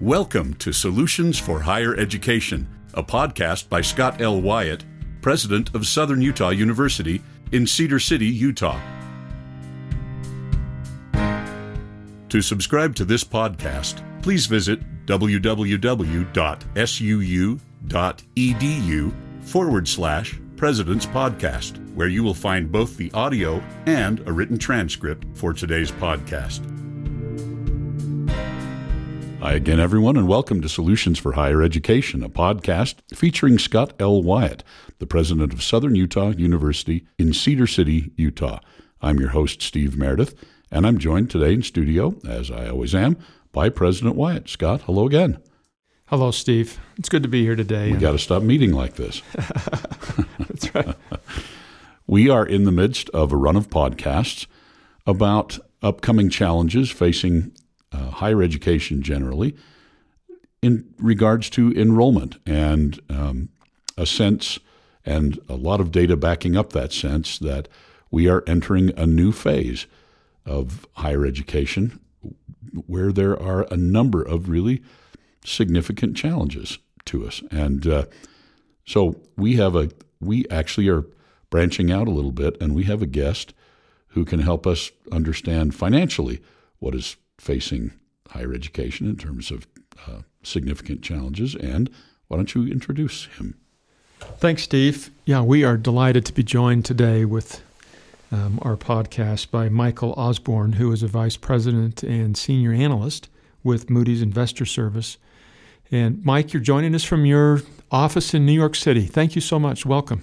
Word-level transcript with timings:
Welcome 0.00 0.54
to 0.54 0.72
Solutions 0.72 1.38
for 1.38 1.60
Higher 1.60 1.94
Education, 1.94 2.66
a 2.94 3.02
podcast 3.02 3.68
by 3.68 3.82
Scott 3.82 4.22
L. 4.22 4.40
Wyatt, 4.40 4.82
president 5.20 5.74
of 5.74 5.86
Southern 5.86 6.22
Utah 6.22 6.48
University 6.48 7.20
in 7.52 7.66
Cedar 7.66 7.98
City, 7.98 8.24
Utah. 8.24 8.80
To 12.30 12.40
subscribe 12.40 12.94
to 12.94 13.04
this 13.04 13.22
podcast, 13.22 14.02
please 14.22 14.46
visit 14.46 14.80
www.suu.edu 15.04 15.52
forward 19.42 19.86
slash 19.86 20.40
President's 20.56 21.06
Podcast, 21.06 21.94
where 21.94 22.08
you 22.08 22.22
will 22.22 22.32
find 22.32 22.72
both 22.72 22.96
the 22.96 23.12
audio 23.12 23.62
and 23.84 24.26
a 24.26 24.32
written 24.32 24.56
transcript 24.56 25.26
for 25.34 25.52
today's 25.52 25.92
podcast. 25.92 26.69
Hi 29.40 29.54
again, 29.54 29.80
everyone, 29.80 30.18
and 30.18 30.28
welcome 30.28 30.60
to 30.60 30.68
Solutions 30.68 31.18
for 31.18 31.32
Higher 31.32 31.62
Education, 31.62 32.22
a 32.22 32.28
podcast 32.28 32.96
featuring 33.14 33.58
Scott 33.58 33.94
L. 33.98 34.22
Wyatt, 34.22 34.62
the 34.98 35.06
president 35.06 35.54
of 35.54 35.62
Southern 35.62 35.94
Utah 35.94 36.28
University 36.28 37.06
in 37.18 37.32
Cedar 37.32 37.66
City, 37.66 38.12
Utah. 38.16 38.60
I'm 39.00 39.18
your 39.18 39.30
host, 39.30 39.62
Steve 39.62 39.96
Meredith, 39.96 40.34
and 40.70 40.86
I'm 40.86 40.98
joined 40.98 41.30
today 41.30 41.54
in 41.54 41.62
studio, 41.62 42.16
as 42.28 42.50
I 42.50 42.68
always 42.68 42.94
am, 42.94 43.16
by 43.50 43.70
President 43.70 44.14
Wyatt. 44.14 44.46
Scott, 44.50 44.82
hello 44.82 45.06
again. 45.06 45.38
Hello, 46.04 46.30
Steve. 46.32 46.78
It's 46.98 47.08
good 47.08 47.22
to 47.22 47.28
be 47.28 47.42
here 47.42 47.56
today. 47.56 47.92
We 47.92 47.96
got 47.96 48.12
to 48.12 48.18
stop 48.18 48.42
meeting 48.42 48.72
like 48.72 48.96
this. 48.96 49.22
That's 50.38 50.74
right. 50.74 50.94
we 52.06 52.28
are 52.28 52.44
in 52.44 52.64
the 52.64 52.72
midst 52.72 53.08
of 53.10 53.32
a 53.32 53.38
run 53.38 53.56
of 53.56 53.70
podcasts 53.70 54.46
about 55.06 55.58
upcoming 55.80 56.28
challenges 56.28 56.90
facing 56.90 57.52
uh, 57.92 58.10
higher 58.10 58.42
education 58.42 59.02
generally 59.02 59.56
in 60.62 60.92
regards 60.98 61.48
to 61.50 61.72
enrollment 61.72 62.36
and 62.46 63.00
um, 63.08 63.48
a 63.96 64.06
sense 64.06 64.58
and 65.04 65.38
a 65.48 65.54
lot 65.54 65.80
of 65.80 65.90
data 65.90 66.16
backing 66.16 66.56
up 66.56 66.72
that 66.72 66.92
sense 66.92 67.38
that 67.38 67.68
we 68.10 68.28
are 68.28 68.44
entering 68.46 68.90
a 68.98 69.06
new 69.06 69.32
phase 69.32 69.86
of 70.44 70.86
higher 70.94 71.24
education 71.24 72.00
where 72.86 73.12
there 73.12 73.40
are 73.40 73.66
a 73.70 73.76
number 73.76 74.22
of 74.22 74.48
really 74.48 74.82
significant 75.44 76.16
challenges 76.16 76.78
to 77.06 77.26
us. 77.26 77.42
And 77.50 77.86
uh, 77.86 78.04
so 78.84 79.20
we 79.36 79.56
have 79.56 79.74
a 79.74 79.90
we 80.20 80.46
actually 80.50 80.88
are 80.88 81.06
branching 81.48 81.90
out 81.90 82.06
a 82.06 82.10
little 82.10 82.32
bit, 82.32 82.60
and 82.60 82.74
we 82.74 82.84
have 82.84 83.00
a 83.00 83.06
guest 83.06 83.54
who 84.08 84.24
can 84.24 84.40
help 84.40 84.66
us 84.66 84.90
understand 85.10 85.74
financially 85.74 86.42
what 86.78 86.94
is 86.94 87.16
facing 87.40 87.92
higher 88.28 88.52
education 88.52 89.08
in 89.08 89.16
terms 89.16 89.50
of 89.50 89.66
uh, 90.06 90.20
significant 90.42 91.02
challenges. 91.02 91.54
And 91.54 91.90
why 92.28 92.36
don't 92.36 92.54
you 92.54 92.66
introduce 92.66 93.26
him? 93.38 93.58
Thanks, 94.38 94.62
Steve. 94.62 95.10
Yeah, 95.24 95.40
we 95.40 95.64
are 95.64 95.78
delighted 95.78 96.26
to 96.26 96.32
be 96.34 96.42
joined 96.42 96.84
today 96.84 97.24
with 97.24 97.62
um, 98.30 98.58
our 98.62 98.76
podcast 98.76 99.50
by 99.50 99.70
Michael 99.70 100.12
Osborn, 100.12 100.74
who 100.74 100.92
is 100.92 101.02
a 101.02 101.08
vice 101.08 101.38
president 101.38 102.02
and 102.02 102.36
senior 102.36 102.72
analyst 102.72 103.28
with 103.64 103.88
Moody's 103.88 104.22
Investor 104.22 104.66
Service. 104.66 105.16
And 105.90 106.24
Mike, 106.24 106.52
you're 106.52 106.62
joining 106.62 106.94
us 106.94 107.04
from 107.04 107.24
your 107.24 107.62
office 107.90 108.34
in 108.34 108.44
New 108.44 108.52
York 108.52 108.76
City. 108.76 109.06
Thank 109.06 109.34
you 109.34 109.40
so 109.40 109.58
much. 109.58 109.84
Welcome. 109.86 110.22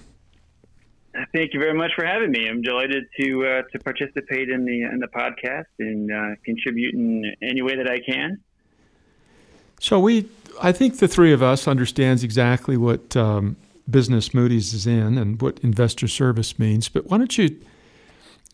Thank 1.32 1.52
you 1.52 1.60
very 1.60 1.74
much 1.74 1.92
for 1.94 2.04
having 2.04 2.30
me. 2.30 2.48
I'm 2.48 2.62
delighted 2.62 3.04
to 3.20 3.46
uh, 3.46 3.62
to 3.72 3.78
participate 3.80 4.48
in 4.48 4.64
the 4.64 4.82
in 4.82 4.98
the 4.98 5.08
podcast 5.08 5.66
and 5.78 6.10
uh, 6.10 6.36
contribute 6.44 6.94
in 6.94 7.34
any 7.42 7.60
way 7.60 7.76
that 7.76 7.88
I 7.88 8.00
can. 8.00 8.40
So 9.80 10.00
we, 10.00 10.28
I 10.60 10.72
think 10.72 10.98
the 10.98 11.06
three 11.06 11.32
of 11.32 11.42
us 11.42 11.68
understands 11.68 12.24
exactly 12.24 12.76
what 12.76 13.16
um, 13.16 13.56
business 13.88 14.34
Moody's 14.34 14.74
is 14.74 14.86
in 14.86 15.18
and 15.18 15.40
what 15.40 15.58
investor 15.60 16.08
service 16.08 16.58
means. 16.58 16.88
But 16.88 17.06
why 17.06 17.18
don't 17.18 17.36
you 17.36 17.56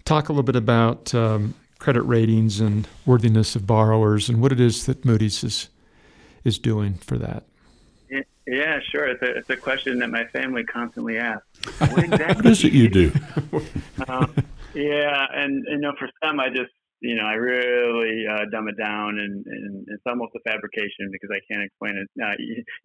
talk 0.05 0.29
a 0.29 0.33
little 0.33 0.43
bit 0.43 0.56
about 0.56 1.15
um, 1.15 1.55
credit 1.79 2.03
ratings 2.03 2.61
and 2.61 2.87
worthiness 3.06 3.56
of 3.56 3.67
borrowers 3.67 4.29
and 4.29 4.43
what 4.43 4.53
it 4.53 4.61
is 4.61 4.87
that 4.87 5.05
Moody's 5.05 5.43
is 5.45 5.69
is 6.45 6.59
doing 6.59 6.95
for 6.95 7.17
that? 7.19 7.45
Yeah, 8.47 8.79
sure. 8.91 9.09
It's 9.09 9.23
a, 9.23 9.37
it's 9.39 9.51
a 9.51 9.57
question 9.57 9.99
that 10.01 10.11
my 10.11 10.27
family 10.27 10.65
constantly 10.65 11.19
asks. 11.19 11.47
What 11.79 12.05
exactly 12.05 12.35
what 12.37 12.47
is 12.47 12.65
it 12.65 12.73
you 12.73 12.89
do? 12.91 13.13
um, 14.07 14.35
yeah, 14.75 15.27
and 15.33 15.65
you 15.69 15.79
know, 15.79 15.93
for 15.99 16.09
some, 16.23 16.41
I 16.41 16.49
just 16.49 16.73
you 17.01 17.15
know, 17.17 17.25
I 17.25 17.35
really 17.35 18.25
uh, 18.27 18.45
dumb 18.51 18.69
it 18.69 18.77
down, 18.83 19.19
and, 19.19 19.45
and, 19.47 19.87
it's 19.89 20.03
almost 20.07 20.33
a 20.35 20.41
fabrication 20.41 21.11
because 21.13 21.29
I 21.31 21.41
can't 21.51 21.63
explain 21.65 21.97
it 21.97 22.09
uh, 22.23 22.35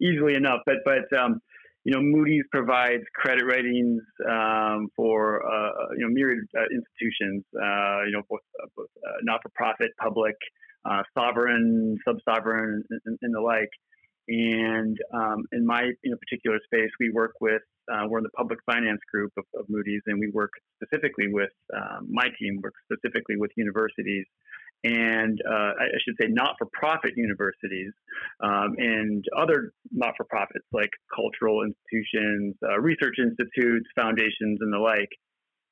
easily 0.00 0.34
enough. 0.34 0.60
But 0.66 0.76
but 0.84 1.18
um, 1.18 1.40
you 1.84 1.92
know, 1.92 2.00
Moody's 2.02 2.44
provides 2.50 3.04
credit 3.14 3.44
ratings 3.44 4.02
um, 4.28 4.88
for 4.94 5.42
uh, 5.46 5.94
you 5.96 6.06
know 6.06 6.12
myriad 6.12 6.44
uh, 6.56 6.64
institutions, 6.70 7.44
uh, 7.56 8.04
you 8.04 8.12
know, 8.12 8.22
both, 8.28 8.40
uh, 8.62 8.66
both 8.76 8.88
not-for-profit, 9.22 9.90
public, 9.98 10.36
sovereign, 11.16 11.96
sub-sovereign, 12.06 12.82
and, 12.90 13.18
and 13.22 13.34
the 13.34 13.40
like. 13.40 13.70
And 14.28 14.96
um, 15.12 15.44
in 15.52 15.66
my 15.66 15.90
particular 16.02 16.58
space, 16.64 16.90
we 17.00 17.10
work 17.10 17.32
with, 17.40 17.62
uh, 17.92 18.06
we're 18.08 18.18
in 18.18 18.24
the 18.24 18.36
public 18.36 18.60
finance 18.64 19.00
group 19.12 19.32
of, 19.36 19.44
of 19.58 19.66
Moody's, 19.68 20.02
and 20.06 20.20
we 20.20 20.30
work 20.32 20.50
specifically 20.82 21.26
with, 21.28 21.50
um, 21.74 22.06
my 22.08 22.28
team 22.38 22.60
works 22.62 22.78
specifically 22.90 23.36
with 23.36 23.50
universities 23.56 24.26
and 24.84 25.38
uh, 25.46 25.72
I 25.78 25.98
should 26.04 26.14
say 26.20 26.28
not 26.28 26.54
for 26.58 26.66
profit 26.72 27.12
universities 27.16 27.92
um, 28.42 28.74
and 28.78 29.24
other 29.36 29.72
not 29.92 30.14
for 30.16 30.24
profits 30.24 30.64
like 30.72 30.90
cultural 31.14 31.62
institutions, 31.62 32.56
uh, 32.66 32.80
research 32.80 33.16
institutes, 33.18 33.86
foundations, 33.94 34.58
and 34.60 34.72
the 34.72 34.78
like. 34.78 35.10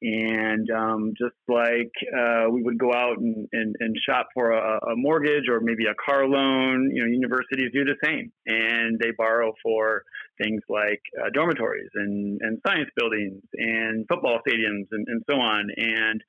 And 0.00 0.70
um, 0.70 1.12
just 1.18 1.34
like 1.48 1.90
uh, 2.14 2.48
we 2.50 2.62
would 2.62 2.78
go 2.78 2.92
out 2.92 3.18
and, 3.18 3.48
and, 3.52 3.74
and 3.80 3.96
shop 4.08 4.28
for 4.32 4.52
a, 4.52 4.78
a, 4.92 4.96
mortgage 4.96 5.48
or 5.50 5.60
maybe 5.60 5.86
a 5.86 5.94
car 5.94 6.24
loan, 6.24 6.92
you 6.94 7.02
know, 7.02 7.10
universities 7.10 7.70
do 7.74 7.84
the 7.84 7.96
same. 8.04 8.30
And 8.46 9.00
they 9.00 9.10
borrow 9.16 9.54
for 9.60 10.04
things 10.40 10.62
like 10.68 11.02
uh, 11.20 11.30
dormitories 11.34 11.90
and, 11.96 12.38
and 12.42 12.60
science 12.64 12.90
buildings 12.96 13.42
and 13.54 14.06
football 14.08 14.38
stadiums 14.46 14.86
and, 14.92 15.04
and 15.08 15.22
so 15.28 15.34
on. 15.34 15.68
And 15.76 16.22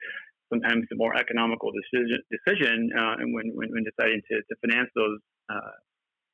sometimes 0.52 0.86
the 0.90 0.98
more 0.98 1.16
economical 1.16 1.70
decision, 1.72 2.24
decision 2.32 2.90
uh, 2.98 3.22
and 3.22 3.36
when, 3.36 3.52
when, 3.54 3.70
when, 3.70 3.84
deciding 3.84 4.22
to, 4.32 4.38
to 4.38 4.56
finance 4.66 4.90
those, 4.96 5.20
uh, 5.48 5.78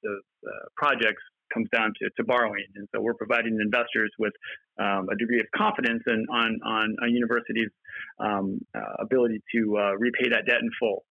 those 0.03 0.23
uh, 0.47 0.66
projects 0.78 1.23
comes 1.53 1.69
down 1.73 1.94
to, 2.01 2.09
to 2.17 2.23
borrowing. 2.23 2.66
And 2.75 2.88
so 2.94 3.01
we're 3.01 3.13
providing 3.13 3.57
investors 3.61 4.11
with 4.19 4.33
um, 4.79 5.07
a 5.09 5.16
degree 5.17 5.39
of 5.39 5.47
confidence 5.56 6.03
in, 6.07 6.25
on, 6.31 6.59
on 6.66 6.95
a 7.06 7.09
university's 7.09 7.72
um, 8.19 8.59
uh, 8.75 9.01
ability 9.01 9.41
to 9.53 9.78
uh, 9.78 9.91
repay 9.97 10.29
that 10.29 10.45
debt 10.45 10.59
in 10.61 10.69
full. 10.79 11.05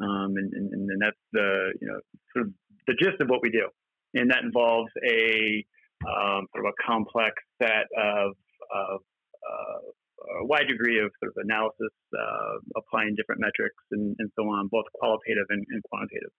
Um, 0.00 0.34
and, 0.36 0.52
and, 0.52 0.90
and, 0.90 1.02
that's 1.02 1.16
the, 1.32 1.72
you 1.80 1.86
know, 1.86 2.00
sort 2.34 2.46
of 2.46 2.52
the 2.86 2.94
gist 2.94 3.20
of 3.20 3.28
what 3.28 3.40
we 3.42 3.50
do. 3.50 3.68
And 4.14 4.30
that 4.30 4.42
involves 4.42 4.90
a 5.06 5.64
um, 6.06 6.46
sort 6.52 6.66
of 6.66 6.72
a 6.72 6.82
complex 6.84 7.34
set 7.60 7.86
of, 7.96 8.32
of 8.74 9.00
uh, 9.42 10.42
a 10.42 10.46
wide 10.46 10.66
degree 10.68 10.98
of 10.98 11.10
sort 11.20 11.32
of 11.36 11.44
analysis, 11.44 11.92
uh, 12.18 12.58
applying 12.76 13.14
different 13.16 13.40
metrics 13.40 13.76
and, 13.92 14.16
and, 14.18 14.30
so 14.36 14.44
on, 14.44 14.68
both 14.68 14.84
qualitative 14.94 15.46
and, 15.50 15.64
and 15.70 15.82
quantitative. 15.84 16.30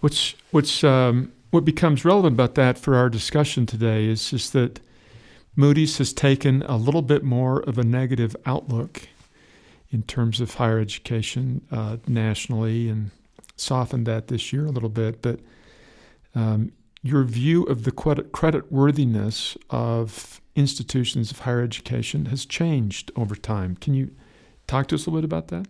What's 0.00 0.34
what's 0.50 0.82
um, 0.84 1.32
what 1.52 1.66
becomes 1.66 2.04
relevant 2.04 2.32
about 2.34 2.54
that 2.54 2.78
for 2.78 2.96
our 2.96 3.10
discussion 3.10 3.66
today 3.66 4.06
is 4.06 4.30
just 4.30 4.54
that 4.54 4.80
Moody's 5.54 5.98
has 5.98 6.14
taken 6.14 6.62
a 6.62 6.76
little 6.78 7.02
bit 7.02 7.22
more 7.22 7.60
of 7.60 7.76
a 7.76 7.84
negative 7.84 8.34
outlook 8.46 9.06
in 9.90 10.02
terms 10.02 10.40
of 10.40 10.54
higher 10.54 10.78
education 10.78 11.60
uh, 11.70 11.98
nationally 12.06 12.88
and 12.88 13.10
softened 13.54 14.06
that 14.06 14.28
this 14.28 14.50
year 14.50 14.64
a 14.64 14.70
little 14.70 14.88
bit. 14.88 15.20
But 15.20 15.40
um, 16.34 16.72
your 17.02 17.22
view 17.24 17.64
of 17.64 17.84
the 17.84 17.92
credit 17.92 18.72
worthiness 18.72 19.58
of 19.68 20.40
institutions 20.56 21.30
of 21.30 21.40
higher 21.40 21.60
education 21.60 22.26
has 22.26 22.46
changed 22.46 23.12
over 23.14 23.36
time. 23.36 23.76
Can 23.76 23.92
you 23.92 24.10
talk 24.66 24.88
to 24.88 24.94
us 24.94 25.04
a 25.04 25.10
little 25.10 25.20
bit 25.20 25.26
about 25.26 25.48
that? 25.48 25.66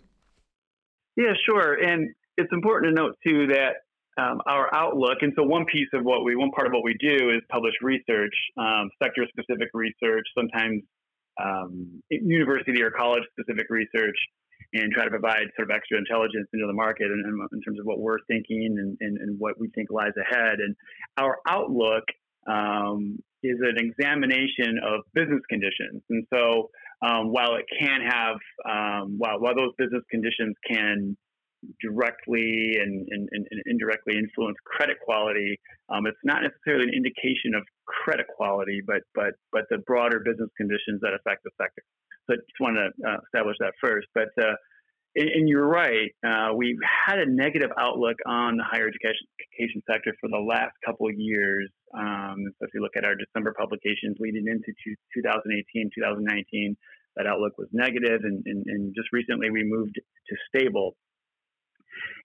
Yeah, 1.16 1.32
sure. 1.44 1.74
And 1.74 2.14
it's 2.36 2.52
important 2.52 2.94
to 2.96 3.02
note 3.02 3.16
too 3.26 3.48
that 3.48 3.78
um, 4.18 4.40
our 4.46 4.74
outlook. 4.74 5.18
And 5.22 5.32
so, 5.36 5.42
one 5.42 5.64
piece 5.66 5.88
of 5.94 6.04
what 6.04 6.24
we, 6.24 6.36
one 6.36 6.50
part 6.50 6.66
of 6.66 6.72
what 6.72 6.84
we 6.84 6.96
do 7.00 7.30
is 7.30 7.40
publish 7.50 7.74
research, 7.82 8.34
um, 8.58 8.90
sector 9.02 9.26
specific 9.28 9.68
research, 9.74 10.26
sometimes 10.36 10.82
um, 11.42 12.02
university 12.10 12.82
or 12.82 12.90
college 12.90 13.22
specific 13.32 13.66
research, 13.70 14.16
and 14.74 14.92
try 14.92 15.04
to 15.04 15.10
provide 15.10 15.48
sort 15.56 15.70
of 15.70 15.76
extra 15.76 15.98
intelligence 15.98 16.48
into 16.52 16.66
the 16.66 16.72
market 16.72 17.06
in, 17.06 17.48
in 17.52 17.60
terms 17.62 17.78
of 17.78 17.86
what 17.86 17.98
we're 18.00 18.18
thinking 18.28 18.76
and, 18.78 18.96
and, 19.00 19.18
and, 19.18 19.38
what 19.38 19.58
we 19.58 19.68
think 19.74 19.90
lies 19.90 20.12
ahead. 20.20 20.60
And 20.60 20.76
our 21.16 21.38
outlook 21.48 22.04
um, 22.46 23.18
is 23.42 23.56
an 23.60 23.76
examination 23.78 24.78
of 24.84 25.00
business 25.14 25.40
conditions. 25.48 26.02
And 26.10 26.26
so, 26.32 26.70
um, 27.04 27.32
while 27.32 27.56
it 27.56 27.64
can 27.80 28.00
have, 28.06 28.36
um, 28.68 29.16
while, 29.18 29.40
while 29.40 29.56
those 29.56 29.72
business 29.76 30.04
conditions 30.10 30.54
can 30.70 31.16
directly 31.80 32.76
and, 32.80 33.06
and, 33.10 33.28
and, 33.30 33.46
indirectly 33.66 34.14
influence 34.18 34.56
credit 34.64 34.96
quality. 35.04 35.58
Um, 35.88 36.06
it's 36.06 36.18
not 36.24 36.42
necessarily 36.42 36.88
an 36.88 36.94
indication 36.94 37.54
of 37.54 37.62
credit 37.86 38.26
quality, 38.36 38.82
but 38.86 39.02
but 39.14 39.34
but 39.52 39.64
the 39.70 39.78
broader 39.86 40.20
business 40.20 40.50
conditions 40.56 41.00
that 41.02 41.14
affect 41.14 41.44
the 41.44 41.50
sector. 41.60 41.82
So 42.26 42.34
I 42.34 42.36
just 42.36 42.60
want 42.60 42.76
to 42.78 42.86
uh, 43.06 43.18
establish 43.26 43.56
that 43.60 43.74
first. 43.80 44.08
But 44.14 44.30
uh, 44.40 44.54
and, 45.14 45.28
and, 45.28 45.48
you're 45.48 45.68
right, 45.68 46.10
uh, 46.26 46.54
we've 46.56 46.80
had 46.88 47.18
a 47.18 47.26
negative 47.26 47.70
outlook 47.78 48.16
on 48.26 48.56
the 48.56 48.64
higher 48.64 48.88
education, 48.88 49.28
education 49.36 49.82
sector 49.84 50.14
for 50.20 50.30
the 50.30 50.40
last 50.40 50.72
couple 50.86 51.06
of 51.06 51.14
years. 51.18 51.68
Um, 51.92 52.48
so 52.58 52.64
if 52.64 52.70
you 52.72 52.80
look 52.80 52.96
at 52.96 53.04
our 53.04 53.14
December 53.14 53.54
publications 53.58 54.16
leading 54.18 54.48
into 54.48 54.72
2018, 55.12 55.90
2019, 55.94 56.76
that 57.16 57.26
outlook 57.26 57.52
was 57.58 57.68
negative, 57.72 58.24
and, 58.24 58.42
and, 58.46 58.64
and 58.66 58.94
just 58.96 59.12
recently 59.12 59.50
we 59.50 59.64
moved 59.64 59.96
to 59.96 60.36
stable. 60.48 60.96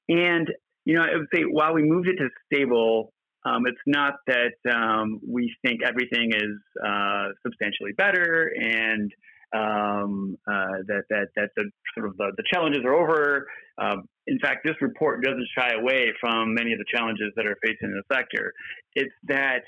And 0.10 0.48
you 0.86 0.96
know, 0.96 1.02
I 1.02 1.18
would 1.18 1.28
say 1.34 1.42
while 1.44 1.74
we 1.74 1.84
moved 1.84 2.08
it 2.08 2.16
to 2.18 2.30
stable, 2.46 3.12
um, 3.46 3.64
it's 3.68 3.78
not 3.86 4.16
that 4.28 4.56
um, 4.74 5.20
we 5.28 5.54
think 5.64 5.82
everything 5.86 6.32
is 6.34 6.58
uh, 6.86 7.28
substantially 7.44 7.92
better 7.98 8.52
and 8.58 9.12
um, 9.54 10.38
uh, 10.48 10.84
that 10.88 11.04
that 11.10 11.28
that 11.36 11.50
the 11.56 11.70
sort 11.96 12.08
of 12.08 12.18
the, 12.18 12.32
the 12.38 12.44
challenges 12.52 12.82
are 12.86 12.94
over. 12.94 13.48
Um, 13.78 14.08
in 14.28 14.40
fact, 14.40 14.66
this 14.66 14.76
report 14.82 15.24
doesn't 15.24 15.48
shy 15.58 15.72
away 15.74 16.08
from 16.20 16.54
many 16.54 16.74
of 16.74 16.80
the 16.80 16.86
challenges 16.94 17.32
that 17.36 17.46
are 17.46 17.56
facing 17.62 17.92
the 17.92 18.04
sector. 18.14 18.54
It's 18.96 19.14
that 19.28 19.64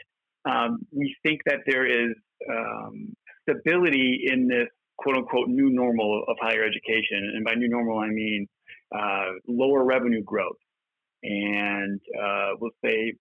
um, 0.49 0.79
we 0.91 1.15
think 1.25 1.41
that 1.45 1.59
there 1.67 1.85
is 1.85 2.15
um, 2.49 3.13
stability 3.43 4.25
in 4.25 4.47
this 4.47 4.67
quote 4.97 5.17
unquote 5.17 5.47
new 5.47 5.69
normal 5.69 6.23
of 6.27 6.35
higher 6.41 6.63
education, 6.63 7.33
and 7.35 7.45
by 7.45 7.53
new 7.55 7.69
normal 7.69 7.99
I 7.99 8.07
mean 8.07 8.47
uh, 8.95 9.31
lower 9.47 9.83
revenue 9.83 10.23
growth 10.23 10.57
and 11.23 11.99
uh, 12.17 12.51
we'll 12.59 12.71
say 12.83 13.13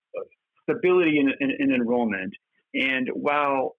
stability 0.62 1.18
in, 1.18 1.30
in, 1.40 1.56
in 1.58 1.74
enrollment. 1.74 2.32
And 2.74 3.08
while 3.14 3.76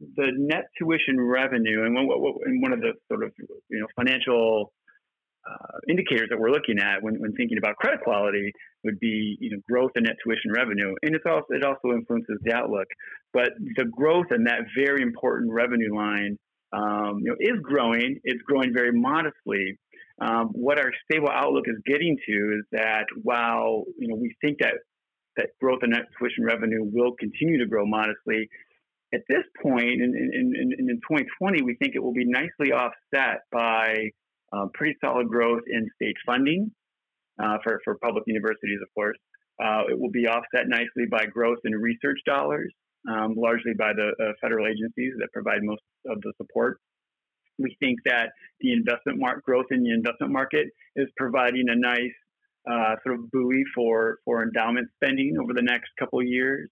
the 0.00 0.30
net 0.36 0.66
tuition 0.78 1.20
revenue 1.20 1.84
and 1.84 1.94
one, 1.94 2.08
and 2.44 2.62
one 2.62 2.72
of 2.72 2.80
the 2.80 2.92
sort 3.08 3.24
of 3.24 3.32
you 3.38 3.80
know 3.80 3.86
financial 3.96 4.72
uh, 5.48 5.78
indicators 5.88 6.28
that 6.30 6.38
we're 6.38 6.50
looking 6.50 6.78
at 6.78 7.02
when, 7.02 7.14
when 7.20 7.32
thinking 7.32 7.58
about 7.58 7.76
credit 7.76 8.00
quality 8.02 8.52
would 8.84 8.98
be 9.00 9.36
you 9.40 9.50
know 9.50 9.58
growth 9.68 9.92
in 9.96 10.04
net 10.04 10.16
tuition 10.24 10.52
revenue. 10.52 10.94
And 11.02 11.14
it's 11.14 11.24
also 11.26 11.46
it 11.50 11.64
also 11.64 11.96
influences 11.96 12.38
the 12.42 12.52
outlook. 12.52 12.86
But 13.32 13.50
the 13.76 13.84
growth 13.84 14.26
in 14.30 14.44
that 14.44 14.60
very 14.76 15.02
important 15.02 15.52
revenue 15.52 15.94
line 15.94 16.38
um, 16.72 17.20
you 17.22 17.30
know 17.30 17.36
is 17.40 17.60
growing. 17.62 18.20
It's 18.24 18.42
growing 18.42 18.72
very 18.74 18.92
modestly 18.92 19.78
um, 20.20 20.48
what 20.48 20.78
our 20.78 20.90
stable 21.04 21.28
outlook 21.30 21.64
is 21.68 21.76
getting 21.86 22.16
to 22.26 22.58
is 22.58 22.64
that 22.72 23.06
while 23.22 23.84
you 23.98 24.08
know 24.08 24.16
we 24.16 24.34
think 24.40 24.58
that 24.60 24.74
that 25.36 25.50
growth 25.60 25.80
in 25.82 25.90
net 25.90 26.06
tuition 26.18 26.44
revenue 26.44 26.82
will 26.82 27.12
continue 27.18 27.58
to 27.58 27.66
grow 27.66 27.86
modestly. 27.86 28.48
At 29.14 29.22
this 29.28 29.44
point, 29.62 30.02
in, 30.02 30.12
in, 30.14 30.52
in, 30.54 30.72
in 30.78 30.96
2020, 31.00 31.62
we 31.62 31.76
think 31.76 31.94
it 31.94 32.02
will 32.02 32.12
be 32.12 32.26
nicely 32.26 32.72
offset 32.72 33.40
by 33.50 34.10
uh, 34.52 34.66
pretty 34.74 34.96
solid 35.02 35.28
growth 35.28 35.62
in 35.66 35.88
state 35.94 36.16
funding 36.26 36.70
uh, 37.42 37.56
for, 37.62 37.80
for 37.84 37.96
public 38.02 38.24
universities, 38.26 38.80
of 38.82 38.88
course. 38.94 39.16
Uh, 39.62 39.82
it 39.88 39.98
will 39.98 40.10
be 40.10 40.26
offset 40.26 40.68
nicely 40.68 41.06
by 41.10 41.24
growth 41.24 41.58
in 41.64 41.72
research 41.72 42.18
dollars, 42.26 42.72
um, 43.08 43.34
largely 43.36 43.72
by 43.78 43.92
the 43.94 44.12
uh, 44.22 44.32
federal 44.42 44.66
agencies 44.66 45.14
that 45.18 45.28
provide 45.32 45.62
most 45.62 45.82
of 46.06 46.20
the 46.20 46.32
support. 46.36 46.78
We 47.58 47.76
think 47.80 47.98
that 48.04 48.30
the 48.60 48.72
investment 48.72 49.18
mark 49.18 49.44
growth 49.44 49.66
in 49.70 49.82
the 49.82 49.92
investment 49.92 50.32
market 50.32 50.68
is 50.96 51.08
providing 51.16 51.66
a 51.68 51.76
nice 51.76 52.18
uh, 52.70 52.96
sort 53.04 53.18
of 53.18 53.30
buoy 53.30 53.64
for, 53.74 54.18
for 54.24 54.42
endowment 54.42 54.88
spending 54.96 55.36
over 55.40 55.52
the 55.54 55.62
next 55.62 55.90
couple 55.98 56.20
of 56.20 56.26
years. 56.26 56.68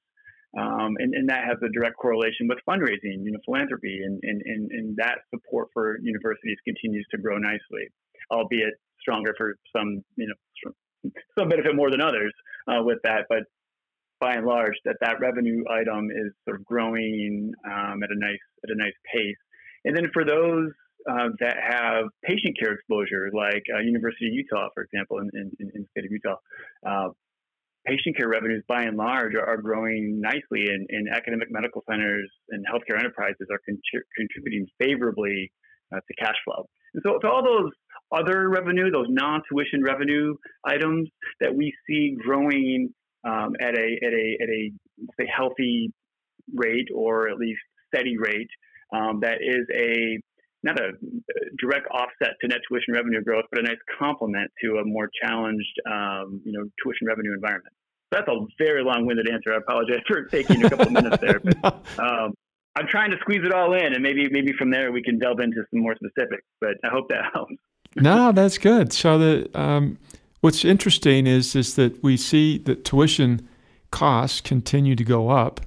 Um, 0.59 0.95
and, 0.99 1.15
and 1.15 1.29
that 1.29 1.45
has 1.45 1.59
a 1.63 1.69
direct 1.69 1.97
correlation 1.97 2.49
with 2.49 2.59
fundraising, 2.67 3.25
you 3.25 3.33
know, 3.33 3.39
philanthropy, 3.45 4.01
and, 4.03 4.21
and, 4.23 4.41
and, 4.45 4.71
and 4.71 4.97
that 4.97 5.19
support 5.35 5.69
for 5.75 5.99
universities 6.03 6.57
continues 6.65 7.07
to 7.11 7.19
grow 7.19 7.37
nicely, 7.37 7.91
albeit 8.31 8.75
stronger 9.01 9.35
for 9.37 9.57
some, 9.77 10.03
you 10.17 10.29
know, 10.29 10.73
some 11.39 11.49
benefit 11.49 11.77
more 11.77 11.91
than 11.91 12.01
others 12.01 12.33
uh, 12.69 12.83
with 12.83 12.99
that. 13.05 13.27
But 13.29 13.45
by 14.19 14.35
and 14.37 14.47
large, 14.47 14.75
that 14.87 14.97
that 15.03 15.21
revenue 15.21 15.63
item 15.71 16.11
is 16.11 16.33
sort 16.49 16.59
of 16.59 16.65
growing 16.65 17.53
um, 17.67 18.03
at 18.03 18.11
a 18.11 18.19
nice 18.19 18.47
at 18.65 18.71
a 18.71 18.77
nice 18.77 18.95
pace. 19.13 19.37
And 19.87 19.97
then 19.97 20.11
for 20.13 20.25
those 20.25 20.71
uh, 21.09 21.29
that 21.39 21.57
have 21.63 22.07
patient 22.25 22.59
care 22.59 22.73
exposure, 22.73 23.31
like 23.33 23.63
uh, 23.73 23.79
University 23.81 24.27
of 24.27 24.35
Utah, 24.35 24.69
for 24.75 24.83
example, 24.83 25.19
in, 25.19 25.31
in, 25.35 25.51
in 25.61 25.83
the 25.83 25.87
state 25.93 26.05
of 26.05 26.11
Utah. 26.11 26.37
Uh, 26.85 27.09
patient 27.87 28.17
care 28.17 28.29
revenues, 28.29 28.65
by 28.67 28.83
and 28.83 28.97
large, 28.97 29.35
are, 29.35 29.47
are 29.47 29.63
growing 29.63 30.21
nicely, 30.21 30.67
and, 30.67 30.87
and, 30.91 31.09
academic 31.09 31.49
medical 31.51 31.83
centers 31.89 32.29
and 32.51 32.65
healthcare 32.67 32.99
enterprises 32.99 33.47
are 33.51 33.61
con- 33.65 33.79
contributing 34.17 34.67
favorably 34.81 35.53
uh, 35.95 36.01
to 36.01 36.15
cash 36.19 36.35
flow. 36.45 36.67
And 36.95 37.03
so, 37.07 37.19
to 37.19 37.29
all 37.29 37.45
those 37.45 37.71
other 38.11 38.49
revenue, 38.49 38.91
those 38.91 39.07
non-tuition 39.09 39.83
revenue 39.85 40.35
items 40.65 41.09
that 41.41 41.55
we 41.55 41.73
see 41.89 42.17
growing 42.21 42.91
um, 43.25 43.55
at 43.61 43.75
a 43.79 43.99
at 44.03 44.13
a 44.13 44.37
at 44.43 44.49
a 44.49 44.73
say 45.21 45.29
healthy 45.35 45.93
rate 46.55 46.89
or 46.95 47.29
at 47.29 47.37
least 47.37 47.61
steady 47.95 48.17
rate, 48.19 48.51
um, 48.93 49.21
that 49.21 49.39
is 49.41 49.67
a 49.75 50.21
not 50.63 50.81
a 50.81 50.93
direct 51.59 51.87
offset 51.93 52.35
to 52.41 52.49
net 52.49 52.59
tuition 52.69 52.95
revenue 52.95 53.23
growth, 53.23 53.45
but 53.51 53.61
a 53.61 53.63
nice 53.63 53.79
complement 53.99 54.51
to 54.63 54.79
a 54.79 54.85
more 54.85 55.09
challenged, 55.23 55.81
um, 55.91 56.41
you 56.45 56.53
know, 56.53 56.65
tuition 56.83 57.07
revenue 57.07 57.35
environment. 57.35 57.73
So 58.13 58.19
that's 58.19 58.29
a 58.29 58.39
very 58.59 58.83
long-winded 58.83 59.29
answer. 59.31 59.53
I 59.53 59.59
apologize 59.59 60.01
for 60.07 60.25
taking 60.25 60.65
a 60.65 60.71
couple 60.71 60.91
minutes 60.91 61.19
there, 61.21 61.41
but 61.41 61.85
um, 61.99 62.35
I'm 62.75 62.87
trying 62.89 63.11
to 63.11 63.17
squeeze 63.21 63.43
it 63.45 63.53
all 63.53 63.75
in, 63.75 63.95
and 63.95 64.03
maybe 64.03 64.29
maybe 64.31 64.53
from 64.59 64.71
there 64.71 64.93
we 64.93 65.03
can 65.03 65.19
delve 65.19 65.41
into 65.41 65.63
some 65.71 65.81
more 65.81 65.95
specifics. 65.95 66.47
But 66.61 66.75
I 66.85 66.89
hope 66.89 67.09
that 67.11 67.25
helps. 67.33 67.55
no, 67.97 68.33
that's 68.33 68.59
good. 68.59 68.93
So 68.93 69.19
the 69.19 69.51
um, 69.59 69.99
what's 70.41 70.65
interesting 70.65 71.27
is 71.27 71.55
is 71.55 71.75
that 71.77 72.03
we 72.03 72.17
see 72.17 72.59
that 72.59 72.85
tuition 72.85 73.49
costs 73.91 74.41
continue 74.41 74.97
to 74.97 75.05
go 75.05 75.31
up 75.31 75.61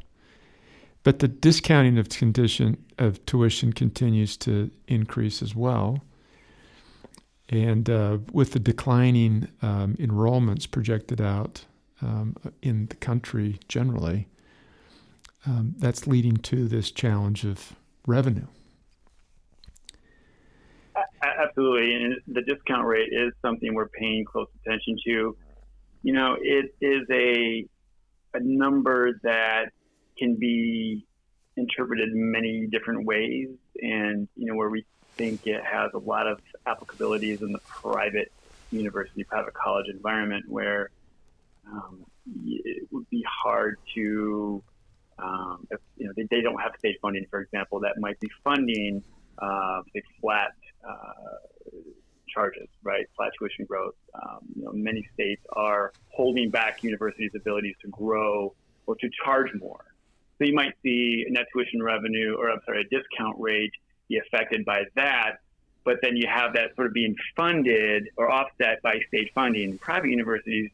but 1.04 1.20
the 1.20 1.28
discounting 1.28 1.98
of 1.98 2.10
condition 2.10 2.78
of 3.00 3.26
tuition 3.26 3.74
continues 3.74 4.38
to 4.38 4.70
increase 4.88 5.42
as 5.42 5.56
well. 5.56 6.04
And 7.50 7.90
uh, 7.90 8.20
with 8.32 8.52
the 8.52 8.60
declining 8.60 9.48
um, 9.64 9.96
enrollments 9.96 10.70
projected 10.70 11.20
out 11.20 11.66
um, 12.02 12.36
in 12.62 12.86
the 12.88 12.96
country 12.96 13.60
generally, 13.68 14.28
um, 15.48 15.74
that's 15.78 16.06
leading 16.06 16.38
to 16.38 16.68
this 16.68 16.92
challenge 16.92 17.46
of 17.46 17.74
revenue. 18.06 18.46
Absolutely, 21.22 21.96
and 21.96 22.16
the 22.28 22.42
discount 22.42 22.86
rate 22.86 23.10
is 23.12 23.32
something 23.42 23.74
we're 23.74 23.90
paying 23.90 24.26
close 24.26 24.48
attention 24.64 24.98
to. 25.06 25.36
You 26.04 26.14
know, 26.14 26.38
it 26.40 26.76
is 26.82 27.02
a 27.12 27.66
a 28.34 28.40
number 28.42 29.20
that 29.24 29.72
can 30.18 30.36
be 30.36 31.08
interpreted 31.60 32.10
many 32.14 32.68
different 32.68 33.06
ways, 33.06 33.50
and 33.82 34.28
you 34.36 34.48
know 34.48 34.56
where 34.56 34.70
we 34.70 34.86
think 35.18 35.46
it 35.46 35.62
has 35.64 35.92
a 35.94 35.98
lot 35.98 36.28
of 36.28 36.40
applicabilities 36.66 37.42
in 37.42 37.52
the 37.52 37.60
private 37.60 38.32
university, 38.72 39.24
private 39.24 39.54
college 39.54 39.88
environment, 39.90 40.46
where 40.48 40.90
um, 41.72 42.06
it 42.46 42.88
would 42.92 43.10
be 43.10 43.24
hard 43.28 43.78
to, 43.96 44.64
um, 45.22 45.68
if, 45.72 45.80
you 45.98 46.06
know, 46.06 46.14
they, 46.16 46.24
they, 46.30 46.42
don't 46.42 46.60
have 46.60 46.72
state 46.78 46.98
funding, 47.02 47.26
for 47.30 47.42
example, 47.42 47.80
that 47.82 48.00
might 48.00 48.20
be 48.20 48.30
funding 48.44 49.04
uh, 49.40 49.82
flat 50.22 50.54
uh, 50.88 50.94
charges, 52.30 52.68
right? 52.84 53.06
Flat 53.16 53.32
tuition 53.38 53.66
growth. 53.66 53.96
Um, 54.14 54.40
you 54.56 54.64
know, 54.64 54.72
many 54.74 55.08
states 55.14 55.42
are 55.54 55.92
holding 56.10 56.50
back 56.50 56.84
universities' 56.84 57.32
abilities 57.36 57.76
to 57.82 57.90
grow 57.90 58.54
or 58.86 58.96
to 58.96 59.10
charge 59.24 59.50
more. 59.60 59.84
So 60.40 60.46
you 60.46 60.54
might 60.54 60.74
see 60.82 61.26
net 61.30 61.48
tuition 61.54 61.84
revenue, 61.84 62.36
or 62.38 62.50
I'm 62.50 62.62
sorry, 62.66 62.82
a 62.82 62.84
discount 62.84 63.38
rate 63.40 63.74
be 64.08 64.20
affected 64.20 64.66
by 64.66 64.84
that. 64.96 65.40
But 65.84 65.98
then 66.02 66.16
you 66.16 66.28
have 66.34 66.54
that 66.54 66.76
sort 66.76 66.88
of 66.88 66.94
being 66.94 67.16
funded 67.36 68.10
or 68.16 68.32
offset 68.32 68.82
by 68.82 69.00
state 69.08 69.32
funding. 69.36 69.78
Private 69.78 70.10
universities 70.10 70.72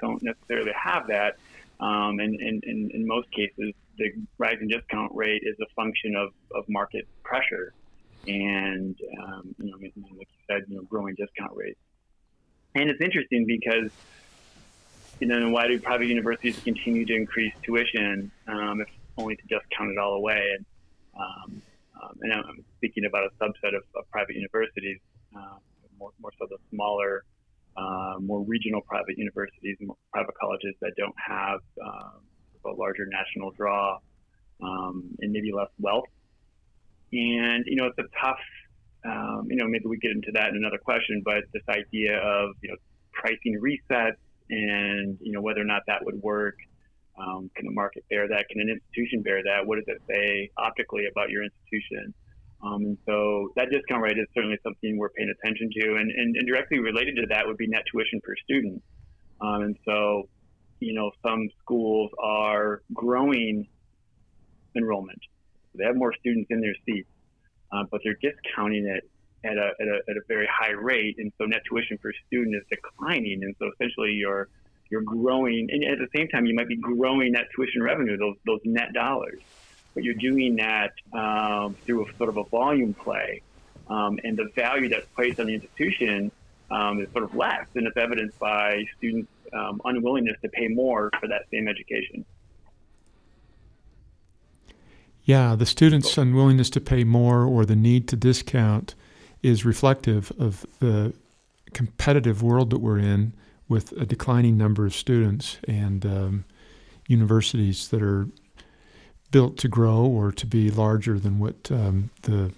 don't 0.00 0.22
necessarily 0.22 0.72
have 0.72 1.06
that. 1.08 1.36
Um, 1.80 2.18
and, 2.18 2.34
and, 2.40 2.64
in 2.64 3.06
most 3.06 3.30
cases, 3.30 3.72
the 3.98 4.12
rising 4.36 4.68
discount 4.68 5.12
rate 5.14 5.42
is 5.44 5.56
a 5.60 5.66
function 5.74 6.16
of, 6.16 6.30
of 6.54 6.68
market 6.68 7.06
pressure 7.22 7.72
and, 8.26 8.96
um, 9.22 9.54
you 9.58 9.70
know, 9.70 9.76
like 9.78 9.94
you 9.96 10.26
said, 10.50 10.64
you 10.68 10.76
know, 10.76 10.82
growing 10.82 11.14
discount 11.14 11.52
rates. 11.56 11.78
And 12.74 12.90
it's 12.90 13.00
interesting 13.00 13.46
because 13.46 13.90
you 15.20 15.26
know, 15.26 15.50
why 15.50 15.66
do 15.66 15.80
private 15.80 16.06
universities 16.06 16.58
continue 16.62 17.04
to 17.06 17.14
increase 17.14 17.52
tuition 17.62 18.30
um, 18.46 18.80
if 18.80 18.88
only 19.18 19.36
to 19.36 19.42
just 19.48 19.64
count 19.76 19.90
it 19.90 19.98
all 19.98 20.14
away? 20.14 20.42
And, 20.56 20.66
um, 21.18 21.62
um, 22.02 22.18
and 22.22 22.32
I'm 22.32 22.64
speaking 22.76 23.04
about 23.04 23.24
a 23.24 23.44
subset 23.44 23.76
of, 23.76 23.82
of 23.96 24.08
private 24.10 24.36
universities, 24.36 24.98
uh, 25.36 25.58
more, 25.98 26.12
more, 26.20 26.30
so 26.38 26.46
the 26.48 26.58
smaller 26.70 27.24
uh, 27.76 28.14
more 28.20 28.42
regional 28.42 28.80
private 28.80 29.18
universities, 29.18 29.76
private 30.12 30.34
colleges 30.40 30.74
that 30.80 30.92
don't 30.96 31.14
have 31.16 31.60
um, 31.84 32.20
a 32.66 32.70
larger 32.70 33.06
national 33.06 33.50
draw 33.52 33.98
um, 34.62 35.04
and 35.20 35.32
maybe 35.32 35.52
less 35.52 35.68
wealth. 35.78 36.08
And 37.12 37.64
you 37.66 37.76
know, 37.76 37.86
it's 37.86 37.98
a 37.98 38.24
tough. 38.24 38.40
Um, 39.04 39.46
you 39.48 39.56
know, 39.56 39.66
maybe 39.68 39.86
we 39.86 39.96
get 39.98 40.10
into 40.10 40.32
that 40.32 40.48
in 40.48 40.56
another 40.56 40.78
question, 40.78 41.22
but 41.24 41.44
this 41.52 41.62
idea 41.68 42.18
of 42.18 42.50
you 42.62 42.70
know 42.70 42.76
pricing 43.12 43.60
resets 43.62 44.16
and 44.50 45.18
you 45.20 45.32
know 45.32 45.40
whether 45.40 45.60
or 45.60 45.64
not 45.64 45.82
that 45.86 46.04
would 46.04 46.20
work. 46.22 46.56
Um, 47.20 47.50
can 47.56 47.66
the 47.66 47.72
market 47.72 48.04
bear 48.08 48.28
that? 48.28 48.48
Can 48.48 48.60
an 48.60 48.68
institution 48.70 49.22
bear 49.22 49.42
that? 49.42 49.66
What 49.66 49.76
does 49.76 49.88
it 49.88 50.00
say 50.08 50.50
optically 50.56 51.06
about 51.10 51.30
your 51.30 51.42
institution? 51.42 52.14
Um, 52.62 52.84
and 52.84 52.98
so 53.06 53.50
that 53.56 53.70
discount 53.70 54.02
rate 54.02 54.18
is 54.18 54.26
certainly 54.34 54.58
something 54.62 54.96
we're 54.98 55.10
paying 55.10 55.30
attention 55.30 55.70
to. 55.80 55.96
And, 55.96 56.10
and, 56.10 56.36
and 56.36 56.46
directly 56.46 56.78
related 56.78 57.16
to 57.16 57.26
that 57.30 57.46
would 57.46 57.56
be 57.56 57.66
net 57.66 57.82
tuition 57.90 58.20
per 58.20 58.34
student. 58.44 58.82
Um, 59.40 59.62
and 59.62 59.78
so, 59.84 60.28
you 60.80 60.94
know, 60.94 61.10
some 61.22 61.48
schools 61.60 62.10
are 62.22 62.82
growing 62.94 63.66
enrollment. 64.76 65.20
They 65.74 65.84
have 65.84 65.96
more 65.96 66.12
students 66.18 66.48
in 66.50 66.60
their 66.60 66.74
seats, 66.86 67.08
uh, 67.72 67.84
but 67.90 68.00
they're 68.04 68.18
discounting 68.20 68.86
it 68.86 69.08
at 69.44 69.56
a, 69.56 69.70
at 69.80 69.88
a, 69.88 69.98
at 70.10 70.16
a 70.16 70.20
very 70.26 70.48
high 70.52 70.72
rate. 70.72 71.16
And 71.18 71.32
so 71.38 71.44
net 71.44 71.62
tuition 71.68 71.98
per 71.98 72.12
student 72.26 72.56
is 72.56 72.62
declining. 72.70 73.40
And 73.42 73.54
so 73.58 73.70
essentially 73.74 74.12
you're, 74.12 74.48
you're 74.90 75.02
growing, 75.02 75.68
and 75.70 75.84
at 75.84 75.98
the 75.98 76.08
same 76.16 76.28
time, 76.28 76.46
you 76.46 76.54
might 76.54 76.68
be 76.68 76.76
growing 76.76 77.32
net 77.32 77.48
tuition 77.54 77.82
revenue, 77.82 78.16
those, 78.16 78.36
those 78.46 78.60
net 78.64 78.92
dollars 78.92 79.40
but 79.98 80.04
you're 80.04 80.14
doing 80.14 80.54
that 80.54 80.92
um, 81.12 81.74
through 81.84 82.06
a 82.06 82.16
sort 82.18 82.28
of 82.28 82.36
a 82.36 82.44
volume 82.44 82.94
play. 82.94 83.42
Um, 83.90 84.20
and 84.22 84.36
the 84.36 84.48
value 84.54 84.88
that's 84.88 85.08
placed 85.16 85.40
on 85.40 85.46
the 85.46 85.54
institution 85.54 86.30
um, 86.70 87.00
is 87.00 87.10
sort 87.10 87.24
of 87.24 87.34
less, 87.34 87.66
and 87.74 87.84
it's 87.84 87.96
evidenced 87.96 88.38
by 88.38 88.84
students' 88.96 89.28
um, 89.52 89.80
unwillingness 89.84 90.36
to 90.42 90.48
pay 90.50 90.68
more 90.68 91.10
for 91.18 91.26
that 91.26 91.46
same 91.50 91.66
education. 91.66 92.24
Yeah, 95.24 95.56
the 95.56 95.66
students' 95.66 96.16
unwillingness 96.16 96.70
to 96.70 96.80
pay 96.80 97.02
more 97.02 97.42
or 97.42 97.66
the 97.66 97.74
need 97.74 98.06
to 98.06 98.16
discount 98.16 98.94
is 99.42 99.64
reflective 99.64 100.30
of 100.38 100.64
the 100.78 101.12
competitive 101.72 102.40
world 102.40 102.70
that 102.70 102.78
we're 102.78 103.00
in 103.00 103.32
with 103.68 103.92
a 103.92 104.06
declining 104.06 104.56
number 104.56 104.86
of 104.86 104.94
students 104.94 105.58
and 105.66 106.04
um, 106.06 106.44
universities 107.06 107.88
that 107.88 108.02
are 108.02 108.28
built 109.30 109.58
to 109.58 109.68
grow 109.68 110.04
or 110.04 110.32
to 110.32 110.46
be 110.46 110.70
larger 110.70 111.18
than 111.18 111.38
what 111.38 111.70
um, 111.70 112.10
the 112.22 112.52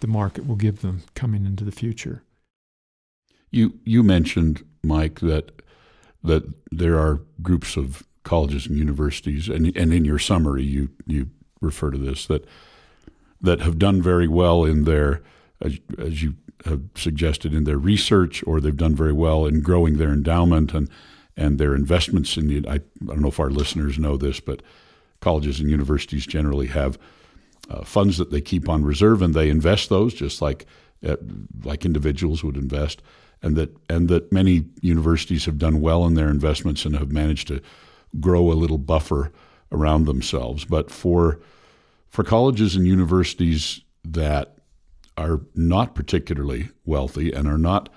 the 0.00 0.06
market 0.06 0.46
will 0.46 0.56
give 0.56 0.82
them 0.82 1.02
coming 1.14 1.46
into 1.46 1.64
the 1.64 1.72
future. 1.72 2.22
You 3.50 3.78
you 3.84 4.02
mentioned 4.02 4.64
Mike 4.82 5.20
that 5.20 5.62
that 6.22 6.42
there 6.70 6.98
are 6.98 7.20
groups 7.42 7.76
of 7.76 8.02
colleges 8.22 8.66
and 8.66 8.76
universities, 8.76 9.48
and 9.48 9.74
and 9.76 9.92
in 9.92 10.04
your 10.04 10.18
summary 10.18 10.64
you 10.64 10.90
you 11.06 11.30
refer 11.60 11.90
to 11.90 11.98
this 11.98 12.26
that 12.26 12.44
that 13.40 13.60
have 13.60 13.78
done 13.78 14.02
very 14.02 14.28
well 14.28 14.64
in 14.64 14.84
their 14.84 15.22
as, 15.60 15.78
as 15.98 16.22
you 16.22 16.34
have 16.64 16.82
suggested 16.94 17.52
in 17.54 17.64
their 17.64 17.78
research, 17.78 18.42
or 18.46 18.60
they've 18.60 18.76
done 18.76 18.94
very 18.94 19.12
well 19.12 19.46
in 19.46 19.60
growing 19.60 19.98
their 19.98 20.12
endowment 20.12 20.72
and 20.74 20.88
and 21.36 21.58
their 21.58 21.74
investments 21.74 22.36
in 22.36 22.46
the. 22.46 22.68
I, 22.68 22.74
I 22.74 22.80
don't 23.06 23.20
know 23.20 23.28
if 23.28 23.40
our 23.40 23.50
listeners 23.50 23.98
know 23.98 24.16
this, 24.16 24.40
but 24.40 24.62
colleges 25.20 25.58
and 25.58 25.70
universities 25.70 26.26
generally 26.26 26.66
have 26.66 26.98
uh, 27.70 27.82
funds 27.82 28.18
that 28.18 28.30
they 28.30 28.40
keep 28.40 28.68
on 28.68 28.84
reserve 28.84 29.22
and 29.22 29.34
they 29.34 29.48
invest 29.48 29.88
those 29.88 30.12
just 30.12 30.42
like 30.42 30.66
uh, 31.06 31.16
like 31.64 31.84
individuals 31.84 32.44
would 32.44 32.56
invest 32.56 33.02
and 33.42 33.56
that 33.56 33.74
and 33.88 34.08
that 34.08 34.30
many 34.32 34.64
universities 34.80 35.46
have 35.46 35.58
done 35.58 35.80
well 35.80 36.04
in 36.04 36.14
their 36.14 36.28
investments 36.28 36.84
and 36.84 36.96
have 36.96 37.10
managed 37.10 37.48
to 37.48 37.60
grow 38.20 38.52
a 38.52 38.54
little 38.54 38.78
buffer 38.78 39.32
around 39.72 40.04
themselves 40.04 40.64
but 40.64 40.90
for 40.90 41.40
for 42.08 42.22
colleges 42.22 42.76
and 42.76 42.86
universities 42.86 43.80
that 44.04 44.58
are 45.16 45.40
not 45.54 45.94
particularly 45.94 46.70
wealthy 46.84 47.32
and 47.32 47.46
are 47.46 47.58
not 47.58 47.88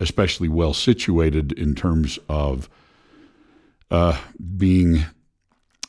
especially 0.00 0.48
well 0.48 0.74
situated 0.74 1.52
in 1.52 1.74
terms 1.74 2.18
of 2.28 2.68
uh, 3.90 4.18
being 4.56 5.04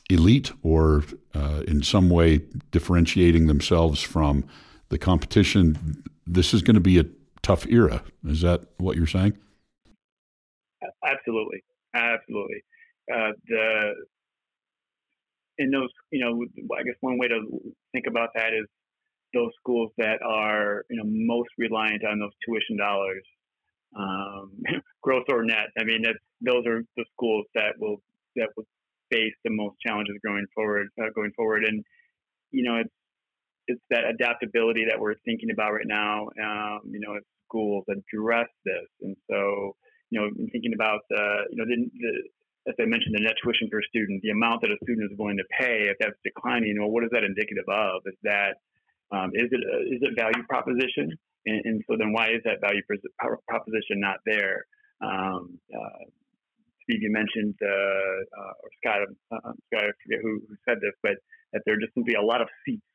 elite 0.08 0.52
or 0.62 1.04
uh, 1.34 1.62
in 1.66 1.82
some 1.82 2.08
way 2.08 2.40
differentiating 2.70 3.46
themselves 3.46 4.00
from 4.00 4.44
the 4.88 4.98
competition, 4.98 6.04
this 6.26 6.54
is 6.54 6.62
going 6.62 6.74
to 6.74 6.80
be 6.80 6.98
a 6.98 7.04
tough 7.42 7.66
era. 7.68 8.02
Is 8.24 8.42
that 8.42 8.62
what 8.78 8.96
you're 8.96 9.06
saying? 9.06 9.36
Absolutely, 11.04 11.62
absolutely. 11.94 12.62
Uh, 13.12 13.32
the 13.48 13.94
in 15.58 15.70
those, 15.70 15.88
you 16.10 16.20
know, 16.20 16.44
I 16.78 16.82
guess 16.82 16.96
one 17.00 17.18
way 17.18 17.28
to 17.28 17.40
think 17.92 18.06
about 18.06 18.30
that 18.34 18.52
is 18.52 18.66
those 19.34 19.50
schools 19.60 19.90
that 19.98 20.18
are, 20.24 20.84
you 20.90 20.96
know, 20.96 21.04
most 21.06 21.48
reliant 21.58 22.04
on 22.04 22.18
those 22.18 22.32
tuition 22.46 22.76
dollars, 22.76 23.24
um, 23.96 24.52
gross 25.02 25.24
or 25.28 25.44
net. 25.44 25.68
I 25.78 25.84
mean, 25.84 26.02
those 26.40 26.66
are 26.66 26.82
the 26.96 27.04
schools 27.12 27.46
that 27.54 27.74
will 27.78 27.98
that 28.36 28.48
will 28.56 28.66
face 29.12 29.34
the 29.44 29.50
most 29.50 29.76
challenges 29.86 30.16
going 30.24 30.46
forward. 30.54 30.88
Uh, 31.00 31.10
going 31.14 31.32
forward, 31.36 31.64
and 31.64 31.84
you 32.50 32.64
know, 32.64 32.76
it's 32.76 32.90
it's 33.68 33.82
that 33.90 34.04
adaptability 34.04 34.84
that 34.88 35.00
we're 35.00 35.14
thinking 35.24 35.50
about 35.52 35.72
right 35.72 35.86
now. 35.86 36.28
Um, 36.42 36.80
you 36.90 37.00
know, 37.00 37.18
schools 37.48 37.84
address 37.90 38.48
this, 38.64 38.88
and 39.02 39.16
so 39.30 39.76
you 40.10 40.20
know, 40.20 40.26
in 40.38 40.48
thinking 40.50 40.72
about 40.74 41.00
uh, 41.10 41.42
you 41.50 41.56
know 41.56 41.64
the, 41.66 41.90
the 41.98 42.12
as 42.68 42.74
I 42.80 42.84
mentioned, 42.84 43.14
the 43.14 43.22
net 43.22 43.38
tuition 43.42 43.68
per 43.70 43.80
student, 43.82 44.22
the 44.22 44.30
amount 44.30 44.62
that 44.62 44.74
a 44.74 44.78
student 44.82 45.10
is 45.10 45.18
willing 45.18 45.38
to 45.38 45.46
pay, 45.54 45.86
if 45.86 45.96
that's 46.00 46.18
declining, 46.24 46.74
well, 46.78 46.90
what 46.90 47.04
is 47.04 47.10
that 47.12 47.22
indicative 47.22 47.66
of? 47.68 48.02
Is 48.06 48.18
that 48.24 48.58
um, 49.12 49.30
is 49.34 49.48
it 49.50 49.60
a, 49.60 49.76
is 49.94 50.00
it 50.02 50.18
value 50.18 50.42
proposition? 50.48 51.12
And, 51.46 51.62
and, 51.64 51.84
so 51.88 51.96
then 51.98 52.12
why 52.12 52.30
is 52.30 52.42
that 52.44 52.60
value 52.60 52.82
proposition 53.48 54.02
not 54.02 54.18
there? 54.26 54.66
Um, 55.00 55.58
uh, 55.70 56.04
Steve, 56.82 57.02
you 57.02 57.12
mentioned, 57.12 57.54
uh, 57.62 58.18
uh, 58.40 58.52
or 58.62 58.70
Scott, 58.82 58.98
uh, 59.30 59.48
uh, 59.48 59.52
Scott, 59.66 59.84
I 59.84 59.92
forget 60.02 60.20
who, 60.22 60.40
who 60.48 60.54
said 60.68 60.78
this, 60.80 60.94
but 61.02 61.14
that 61.52 61.62
there 61.66 61.78
just 61.78 61.94
simply 61.94 62.14
a 62.14 62.22
lot 62.22 62.40
of 62.40 62.48
seats, 62.64 62.86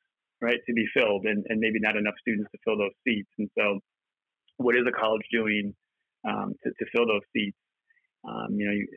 right, 0.41 0.59
to 0.67 0.73
be 0.73 0.85
filled, 0.93 1.25
and, 1.25 1.45
and 1.47 1.59
maybe 1.59 1.79
not 1.79 1.95
enough 1.95 2.15
students 2.19 2.49
to 2.51 2.59
fill 2.63 2.77
those 2.77 2.95
seats. 3.07 3.29
And 3.37 3.49
so, 3.57 3.79
what 4.57 4.75
is 4.75 4.83
a 4.87 4.91
college 4.91 5.25
doing 5.31 5.73
um, 6.27 6.53
to, 6.63 6.69
to 6.71 6.85
fill 6.91 7.07
those 7.07 7.25
seats? 7.35 7.57
Um, 8.27 8.55
you 8.55 8.65
know, 8.65 8.73
you, 8.73 8.87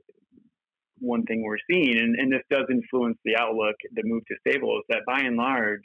one 0.98 1.24
thing 1.24 1.42
we're 1.42 1.62
seeing, 1.70 1.98
and, 1.98 2.14
and 2.16 2.32
this 2.32 2.42
does 2.50 2.66
influence 2.70 3.18
the 3.24 3.36
outlook, 3.36 3.74
the 3.94 4.02
move 4.04 4.22
to 4.26 4.34
stable, 4.46 4.78
is 4.78 4.84
that 4.88 5.02
by 5.06 5.20
and 5.20 5.36
large, 5.36 5.84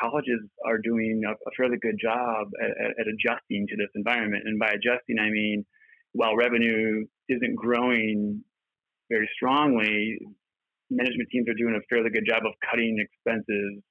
colleges 0.00 0.40
are 0.66 0.78
doing 0.78 1.22
a, 1.26 1.32
a 1.32 1.52
fairly 1.56 1.78
good 1.80 1.98
job 2.00 2.48
at, 2.62 2.70
at, 3.00 3.06
adjusting 3.06 3.66
to 3.68 3.76
this 3.76 3.90
environment. 3.94 4.44
And 4.46 4.58
by 4.58 4.72
adjusting, 4.72 5.18
I 5.18 5.30
mean 5.30 5.64
while 6.14 6.36
revenue 6.36 7.04
isn't 7.28 7.56
growing 7.56 8.42
very 9.10 9.28
strongly, 9.34 10.16
management 10.90 11.28
teams 11.30 11.48
are 11.48 11.58
doing 11.58 11.74
a 11.74 11.84
fairly 11.90 12.10
good 12.10 12.24
job 12.26 12.42
of 12.46 12.54
cutting 12.70 12.96
expenses, 13.02 13.82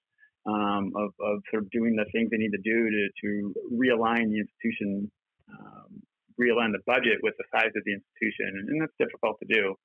um, 0.47 0.91
of, 0.95 1.11
of 1.19 1.43
sort 1.51 1.63
of 1.63 1.69
doing 1.71 1.95
the 1.95 2.05
things 2.11 2.31
they 2.31 2.37
need 2.37 2.55
to 2.55 2.63
do 2.63 2.89
to, 2.89 3.03
to 3.21 3.53
realign 3.75 4.31
the 4.31 4.39
institution, 4.39 5.11
um, 5.51 6.01
realign 6.39 6.71
the 6.71 6.83
budget 6.87 7.19
with 7.21 7.35
the 7.37 7.45
size 7.51 7.71
of 7.75 7.83
the 7.85 7.93
institution. 7.93 8.55
And, 8.55 8.69
and 8.69 8.81
that's 8.81 8.97
difficult 8.99 9.37
to 9.43 9.47
do. 9.53 9.75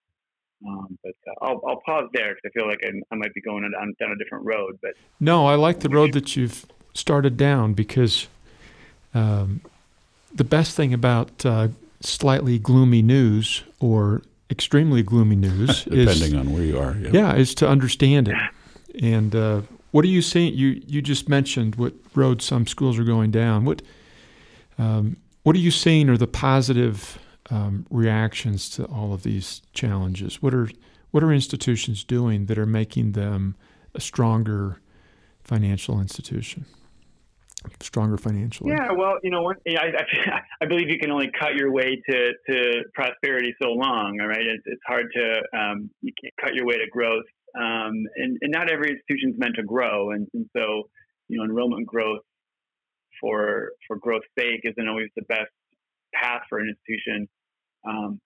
Um, 0.67 0.99
but 1.03 1.15
uh, 1.27 1.45
I'll, 1.45 1.61
I'll 1.67 1.81
pause 1.87 2.09
there 2.13 2.35
because 2.35 2.51
I 2.51 2.59
feel 2.59 2.67
like 2.67 2.81
I, 2.83 2.89
I 3.13 3.17
might 3.17 3.33
be 3.35 3.41
going 3.41 3.63
down, 3.63 3.95
down 4.01 4.13
a 4.13 4.17
different 4.17 4.45
road. 4.45 4.79
But 4.83 4.93
no, 5.21 5.47
I 5.47 5.55
like 5.55 5.81
the 5.81 5.89
road 5.89 6.13
that 6.15 6.37
you've 6.37 6.67
started 6.95 7.37
down 7.37 7.75
because 7.75 8.27
um, 9.15 9.61
the 10.35 10.45
best 10.45 10.77
thing 10.77 10.93
about 10.93 11.45
uh, 11.47 11.69
slightly 12.01 12.59
gloomy 12.59 13.03
news 13.03 13.63
or 13.81 14.23
extremely 14.51 15.03
gloomy 15.03 15.37
news 15.37 15.85
depending 15.85 16.07
is, 16.07 16.35
on 16.35 16.53
where 16.53 16.63
you 16.63 16.79
are 16.79 16.97
yeah. 17.01 17.11
yeah 17.13 17.35
is 17.35 17.55
to 17.55 17.69
understand 17.69 18.29
it 18.29 18.37
and 19.03 19.35
uh, 19.35 19.61
what 19.91 20.05
are 20.05 20.09
you 20.09 20.23
seeing 20.23 20.55
you 20.55 20.81
you 20.87 21.03
just 21.03 21.29
mentioned 21.29 21.75
what 21.77 21.93
road 22.15 22.41
some 22.41 22.67
schools 22.67 22.99
are 22.99 23.05
going 23.05 23.31
down 23.31 23.65
what 23.65 23.83
um, 24.79 25.17
what 25.43 25.55
are 25.55 25.61
you 25.61 25.71
seeing 25.71 26.09
are 26.09 26.17
the 26.17 26.27
positive 26.27 27.19
um, 27.51 27.87
reactions 27.91 28.69
to 28.71 28.85
all 28.87 29.13
of 29.13 29.23
these 29.23 29.63
challenges 29.73 30.43
what 30.43 30.55
are 30.55 30.69
what 31.11 31.23
are 31.23 31.33
institutions 31.33 32.05
doing 32.05 32.47
that 32.47 32.59
are 32.59 32.67
making 32.67 33.13
them 33.13 33.57
a 33.95 34.01
stronger 34.01 34.81
financial 35.43 36.01
institution 36.01 36.67
stronger 37.81 38.17
financially? 38.17 38.71
Yeah, 38.71 38.93
well, 38.93 39.19
you 39.23 39.31
know, 39.31 39.43
one, 39.43 39.57
I, 39.69 39.73
I, 39.73 40.41
I, 40.63 40.67
believe 40.67 40.89
you 40.89 40.99
can 40.99 41.11
only 41.11 41.31
cut 41.39 41.55
your 41.55 41.73
way 41.73 42.01
to, 42.09 42.33
to 42.49 42.83
prosperity 42.95 43.55
so 43.61 43.71
long. 43.71 44.19
All 44.21 44.29
right, 44.29 44.47
it's, 44.47 44.63
it's 44.67 44.83
hard 44.87 45.07
to 45.15 45.59
um, 45.59 45.91
you 46.01 46.13
can't 46.23 46.35
cut 46.41 46.55
your 46.55 46.67
way 46.67 46.77
to 46.77 46.87
growth, 46.91 47.25
um, 47.57 47.93
and, 48.17 48.39
and 48.41 48.53
not 48.53 48.71
every 48.71 48.91
institution 48.91 49.31
is 49.31 49.39
meant 49.39 49.57
to 49.57 49.65
grow, 49.65 50.13
and, 50.13 50.29
and 50.35 50.49
so 50.57 50.85
you 51.29 51.39
know, 51.39 51.45
enrollment 51.45 51.87
growth 51.87 52.21
for 53.21 53.71
for 53.87 53.97
growth's 53.97 54.27
sake 54.39 54.61
isn't 54.65 54.89
always 54.89 55.09
the 55.17 55.23
best 55.23 55.51
path 56.15 56.43
for 56.49 56.59
an 56.59 56.69
institution. 56.69 57.29
Um, 57.87 58.21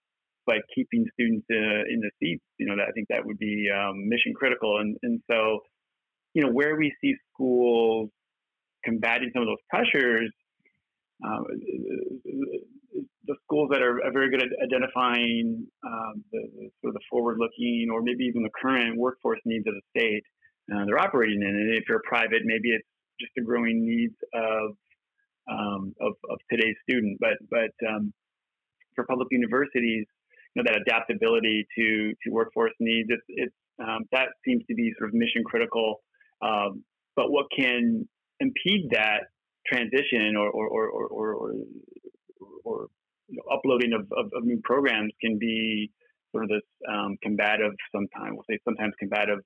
but 0.46 0.56
keeping 0.74 1.06
students 1.14 1.46
uh, 1.50 1.84
in 1.88 2.00
the 2.00 2.10
seats, 2.18 2.44
you 2.58 2.66
know, 2.66 2.76
that, 2.76 2.88
I 2.88 2.92
think 2.92 3.08
that 3.08 3.24
would 3.24 3.38
be 3.38 3.68
um, 3.70 4.08
mission 4.08 4.34
critical. 4.34 4.78
And, 4.78 4.96
and 5.02 5.20
so, 5.30 5.60
you 6.34 6.42
know, 6.42 6.50
where 6.50 6.76
we 6.76 6.92
see 7.00 7.14
schools 7.32 8.10
combating 8.84 9.30
some 9.32 9.42
of 9.42 9.48
those 9.48 9.62
pressures, 9.70 10.32
um, 11.24 11.44
the 13.24 13.36
schools 13.44 13.70
that 13.70 13.82
are, 13.82 14.00
very 14.12 14.30
good 14.30 14.42
at 14.42 14.48
identifying 14.64 15.64
um, 15.86 16.24
the, 16.32 16.40
the, 16.56 16.70
sort 16.80 16.90
of 16.90 16.94
the 16.94 17.06
forward-looking 17.08 17.86
or 17.92 18.02
maybe 18.02 18.24
even 18.24 18.42
the 18.42 18.50
current 18.60 18.98
workforce 18.98 19.38
needs 19.44 19.64
of 19.68 19.74
the 19.74 20.00
state 20.00 20.24
uh, 20.70 20.84
they're 20.86 20.98
operating 20.98 21.42
in. 21.42 21.48
And 21.48 21.74
if 21.76 21.84
you're 21.88 22.02
private, 22.06 22.42
maybe 22.44 22.70
it's 22.70 22.86
just 23.20 23.32
the 23.36 23.42
growing 23.42 23.84
needs 23.84 24.14
of 24.34 24.76
um, 25.50 25.92
of, 26.00 26.14
of, 26.30 26.38
today's 26.50 26.76
student. 26.88 27.18
But 27.18 27.34
but 27.50 27.74
um, 27.88 28.12
for 28.94 29.04
public 29.04 29.28
universities, 29.30 30.06
you 30.54 30.62
know 30.62 30.64
that 30.66 30.80
adaptability 30.80 31.66
to 31.76 32.12
to 32.22 32.30
workforce 32.30 32.72
needs, 32.80 33.08
it's, 33.10 33.22
it's 33.28 33.54
um, 33.78 34.04
that 34.12 34.28
seems 34.44 34.62
to 34.68 34.74
be 34.74 34.92
sort 34.98 35.10
of 35.10 35.14
mission 35.14 35.44
critical. 35.44 36.02
Um, 36.40 36.84
but 37.16 37.30
what 37.30 37.46
can 37.56 38.08
impede 38.40 38.90
that 38.90 39.24
transition 39.66 40.36
or 40.36 40.48
or 40.50 40.68
or 40.68 40.88
or, 40.88 41.06
or, 41.08 41.52
or 42.64 42.86
you 43.28 43.36
know, 43.36 43.56
uploading 43.56 43.92
of, 43.92 44.02
of, 44.12 44.30
of, 44.36 44.44
new 44.44 44.60
programs 44.62 45.12
can 45.20 45.38
be 45.38 45.90
sort 46.32 46.44
of 46.44 46.50
this 46.50 46.66
um, 46.90 47.16
combative, 47.22 47.72
sometimes 47.94 48.32
we'll 48.32 48.44
say 48.50 48.58
sometimes 48.64 48.92
combative 48.98 49.38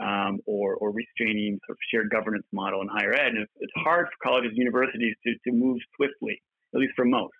um, 0.00 0.38
or, 0.46 0.74
or 0.76 0.92
restraining 0.92 1.58
sort 1.66 1.76
of 1.76 1.78
shared 1.90 2.10
governance 2.10 2.46
model 2.52 2.82
in 2.82 2.88
higher 2.88 3.12
ed. 3.14 3.28
And 3.28 3.38
it's, 3.38 3.52
it's 3.60 3.72
hard 3.76 4.06
for 4.06 4.30
colleges 4.30 4.50
and 4.50 4.58
universities 4.58 5.16
to, 5.24 5.32
to 5.44 5.56
move 5.56 5.78
swiftly, 5.96 6.40
at 6.74 6.80
least 6.80 6.92
for 6.94 7.04
most. 7.04 7.34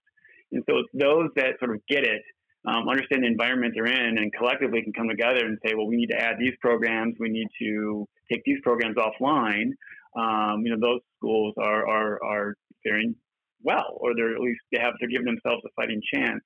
And 0.52 0.62
so 0.68 0.78
it's 0.78 0.88
those 0.92 1.30
that 1.36 1.58
sort 1.58 1.74
of 1.74 1.82
get 1.88 2.04
it, 2.04 2.22
um, 2.66 2.88
understand 2.88 3.22
the 3.22 3.28
environment 3.28 3.74
they're 3.74 3.86
in, 3.86 4.18
and 4.18 4.32
collectively 4.32 4.82
can 4.82 4.92
come 4.92 5.08
together 5.08 5.44
and 5.44 5.58
say, 5.64 5.74
well, 5.74 5.86
we 5.86 5.96
need 5.96 6.08
to 6.08 6.20
add 6.20 6.36
these 6.38 6.54
programs, 6.60 7.14
we 7.18 7.28
need 7.28 7.48
to 7.60 8.06
take 8.30 8.42
these 8.44 8.58
programs 8.62 8.96
offline. 8.96 9.70
Um, 10.16 10.62
you 10.64 10.74
know, 10.74 10.80
those 10.80 11.00
schools 11.18 11.54
are, 11.58 11.86
are, 11.86 12.24
are 12.24 12.54
faring 12.82 13.14
well, 13.62 13.98
or 13.98 14.14
they're 14.14 14.34
at 14.34 14.40
least 14.40 14.60
they 14.72 14.78
have 14.80 14.94
they're 15.00 15.10
giving 15.10 15.26
themselves 15.26 15.62
a 15.66 15.70
fighting 15.76 16.00
chance. 16.14 16.42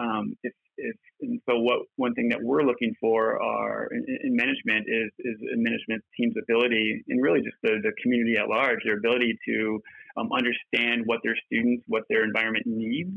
Um, 0.00 0.34
if 0.42 0.52
if, 0.76 0.96
and 1.20 1.40
so 1.48 1.58
what 1.58 1.80
one 1.96 2.14
thing 2.14 2.28
that 2.28 2.38
we're 2.40 2.62
looking 2.62 2.94
for 3.00 3.42
are 3.42 3.88
in, 3.90 4.04
in, 4.24 4.36
management 4.36 4.86
is 4.86 5.10
is 5.18 5.36
management 5.56 6.02
team's 6.16 6.34
ability 6.40 7.02
and 7.08 7.22
really 7.22 7.40
just 7.40 7.56
the, 7.62 7.78
the 7.82 7.92
community 8.02 8.36
at 8.38 8.48
large 8.48 8.78
their 8.84 8.98
ability 8.98 9.38
to 9.48 9.80
um, 10.18 10.30
understand 10.32 11.02
what 11.06 11.20
their 11.22 11.36
students 11.46 11.84
what 11.86 12.02
their 12.08 12.24
environment 12.24 12.66
needs 12.66 13.10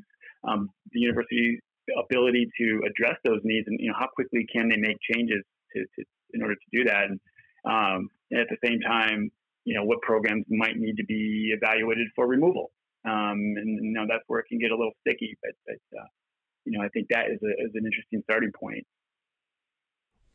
um, 0.47 0.69
the 0.91 0.99
university's 0.99 1.59
ability 1.99 2.49
to 2.57 2.81
address 2.87 3.17
those 3.25 3.39
needs 3.43 3.67
and 3.67 3.79
you 3.79 3.87
know 3.87 3.95
how 3.99 4.07
quickly 4.13 4.45
can 4.53 4.69
they 4.69 4.77
make 4.77 4.97
changes 5.13 5.43
to, 5.73 5.81
to 5.95 6.05
in 6.33 6.41
order 6.41 6.55
to 6.55 6.77
do 6.77 6.83
that 6.85 7.05
and, 7.05 7.19
um, 7.65 8.09
and, 8.29 8.39
at 8.39 8.47
the 8.49 8.57
same 8.63 8.79
time 8.79 9.29
you 9.65 9.75
know 9.75 9.83
what 9.83 10.01
programs 10.01 10.45
might 10.49 10.77
need 10.77 10.95
to 10.95 11.05
be 11.05 11.53
evaluated 11.55 12.07
for 12.15 12.27
removal 12.27 12.71
um, 13.05 13.39
and 13.57 13.83
you 13.83 13.91
know 13.91 14.05
that's 14.07 14.23
where 14.27 14.39
it 14.39 14.45
can 14.47 14.59
get 14.59 14.71
a 14.71 14.75
little 14.75 14.93
sticky 15.01 15.35
but, 15.43 15.51
but 15.67 15.99
uh, 15.99 16.05
you 16.65 16.77
know, 16.77 16.83
I 16.83 16.89
think 16.89 17.07
that 17.09 17.29
is, 17.29 17.39
a, 17.43 17.49
is 17.63 17.71
an 17.73 17.85
interesting 17.85 18.21
starting 18.23 18.51
point. 18.51 18.85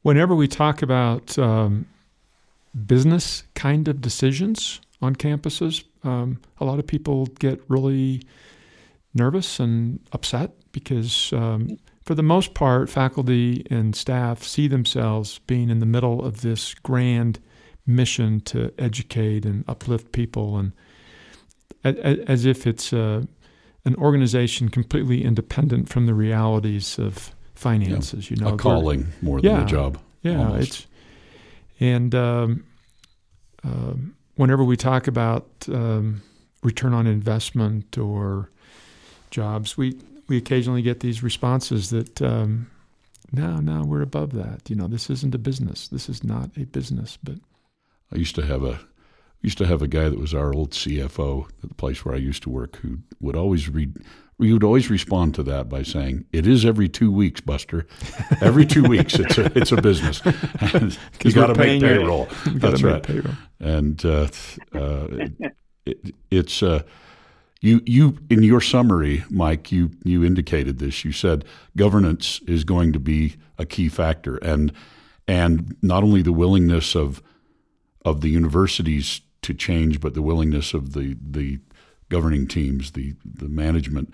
Whenever 0.03 0.35
we 0.35 0.49
talk 0.49 0.83
about 0.83 1.39
um, 1.39 1.87
business 2.87 3.45
kind 3.55 3.89
of 3.89 4.01
decisions 4.01 4.81
on 5.03 5.17
campuses, 5.17 5.85
um, 6.07 6.41
a 6.61 6.65
lot 6.65 6.79
of 6.79 6.87
people 6.87 7.27
get 7.27 7.63
really 7.69 8.23
nervous 9.15 9.59
and 9.59 10.01
upset 10.13 10.53
because, 10.73 11.33
um, 11.33 11.79
for 12.03 12.15
the 12.15 12.23
most 12.23 12.55
part, 12.55 12.89
faculty 12.89 13.67
and 13.71 13.97
staff 13.97 14.43
see 14.43 14.69
themselves 14.69 15.41
being 15.47 15.71
in 15.71 15.81
the 15.81 15.87
middle 15.87 16.25
of 16.25 16.43
this 16.43 16.75
grand 16.75 17.41
mission 17.87 18.41
to 18.41 18.73
educate 18.79 19.45
and 19.45 19.65
uplift 19.69 20.13
people, 20.13 20.57
and 20.59 20.73
as 21.85 22.45
if 22.45 22.67
it's 22.67 22.93
a 22.93 23.27
an 23.85 23.95
organization 23.97 24.69
completely 24.69 25.25
independent 25.25 25.89
from 25.89 26.07
the 26.07 26.15
realities 26.15 26.99
of 26.99 27.33
finances. 27.55 28.31
Yeah. 28.31 28.37
You 28.37 28.45
know, 28.45 28.55
a 28.55 28.57
calling 28.57 29.07
more 29.23 29.41
than 29.41 29.51
yeah, 29.51 29.63
a 29.63 29.67
job. 29.67 29.99
Yeah, 30.23 30.39
almost. 30.39 30.69
it's 30.69 30.87
and 31.79 32.15
um, 32.15 32.65
uh, 33.65 33.95
whenever 34.37 34.63
we 34.65 34.77
talk 34.77 35.07
about 35.07 35.47
um, 35.69 36.23
return 36.63 36.95
on 36.95 37.07
investment 37.07 37.99
or 37.99 38.51
jobs, 39.31 39.77
we 39.77 39.99
we 40.29 40.37
occasionally 40.37 40.83
get 40.83 41.01
these 41.01 41.23
responses 41.23 41.91
that 41.91 42.23
um, 42.23 42.71
no, 43.33 43.57
no, 43.57 43.83
we're 43.85 44.03
above 44.03 44.33
that. 44.33 44.69
You 44.71 44.77
know, 44.77 44.87
this 44.87 45.11
isn't 45.11 45.35
a 45.35 45.39
business. 45.39 45.89
This 45.89 46.09
is 46.09 46.23
not 46.23 46.51
a 46.57 46.65
business. 46.65 47.19
But 47.23 47.37
I 48.13 48.17
used 48.17 48.35
to 48.37 48.47
have 48.47 48.63
a 48.63 48.81
used 49.43 49.59
to 49.59 49.67
have 49.67 49.83
a 49.83 49.89
guy 49.89 50.09
that 50.09 50.19
was 50.19 50.35
our 50.35 50.53
old 50.53 50.71
CFO 50.71 51.49
at 51.63 51.69
the 51.69 51.75
place 51.75 52.05
where 52.05 52.15
I 52.15 52.19
used 52.19 52.43
to 52.45 52.51
work 52.51 52.77
who 52.77 52.99
would 53.21 53.37
always 53.37 53.69
read. 53.69 53.97
We 54.39 54.53
would 54.53 54.65
always 54.65 54.91
respond 54.91 55.35
to 55.37 55.43
that 55.45 55.69
by 55.69 55.83
saying, 55.83 56.27
"It 56.33 56.47
is 56.47 56.67
every 56.67 56.89
two 56.89 57.11
weeks, 57.11 57.41
Buster. 57.41 57.87
Every 58.43 58.67
two 58.67 58.83
weeks, 58.89 59.19
it's 59.19 59.39
a 59.39 59.51
it's 59.59 59.73
a 59.73 59.81
business. 59.81 60.21
you 61.25 61.33
got 61.33 61.47
to 61.47 61.55
make 61.55 61.81
payroll. 61.81 62.29
That's 62.47 62.83
right. 62.83 63.03
Payroll. 63.03 63.35
And 63.61 64.05
uh, 64.05 64.29
uh, 64.75 65.09
it, 65.87 66.15
it's 66.31 66.63
uh, 66.63 66.83
you 67.63 67.81
you 67.87 68.19
in 68.29 68.43
your 68.43 68.61
summary, 68.61 69.25
Mike. 69.31 69.73
You 69.73 69.91
you 70.05 70.23
indicated 70.25 70.79
this. 70.79 71.05
You 71.05 71.13
said 71.13 71.45
governance 71.77 72.41
is 72.47 72.65
going 72.65 72.93
to 72.93 73.01
be 73.01 73.37
a 73.59 73.65
key 73.65 73.89
factor, 73.89 74.37
and 74.37 74.71
and 75.27 75.77
not 75.81 76.03
only 76.03 76.21
the 76.21 76.33
willingness 76.33 76.95
of 76.95 77.23
of 78.05 78.21
the 78.21 78.29
universities 78.29 79.23
to 79.43 79.55
change, 79.55 80.01
but 80.01 80.15
the 80.15 80.23
willingness 80.23 80.75
of 80.75 80.93
the 80.93 81.17
the 81.21 81.59
governing 82.09 82.47
teams, 82.47 82.93
the 82.93 83.15
the 83.25 83.49
management 83.49 84.13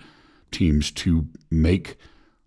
teams 0.51 0.91
to 0.91 1.27
make 1.49 1.97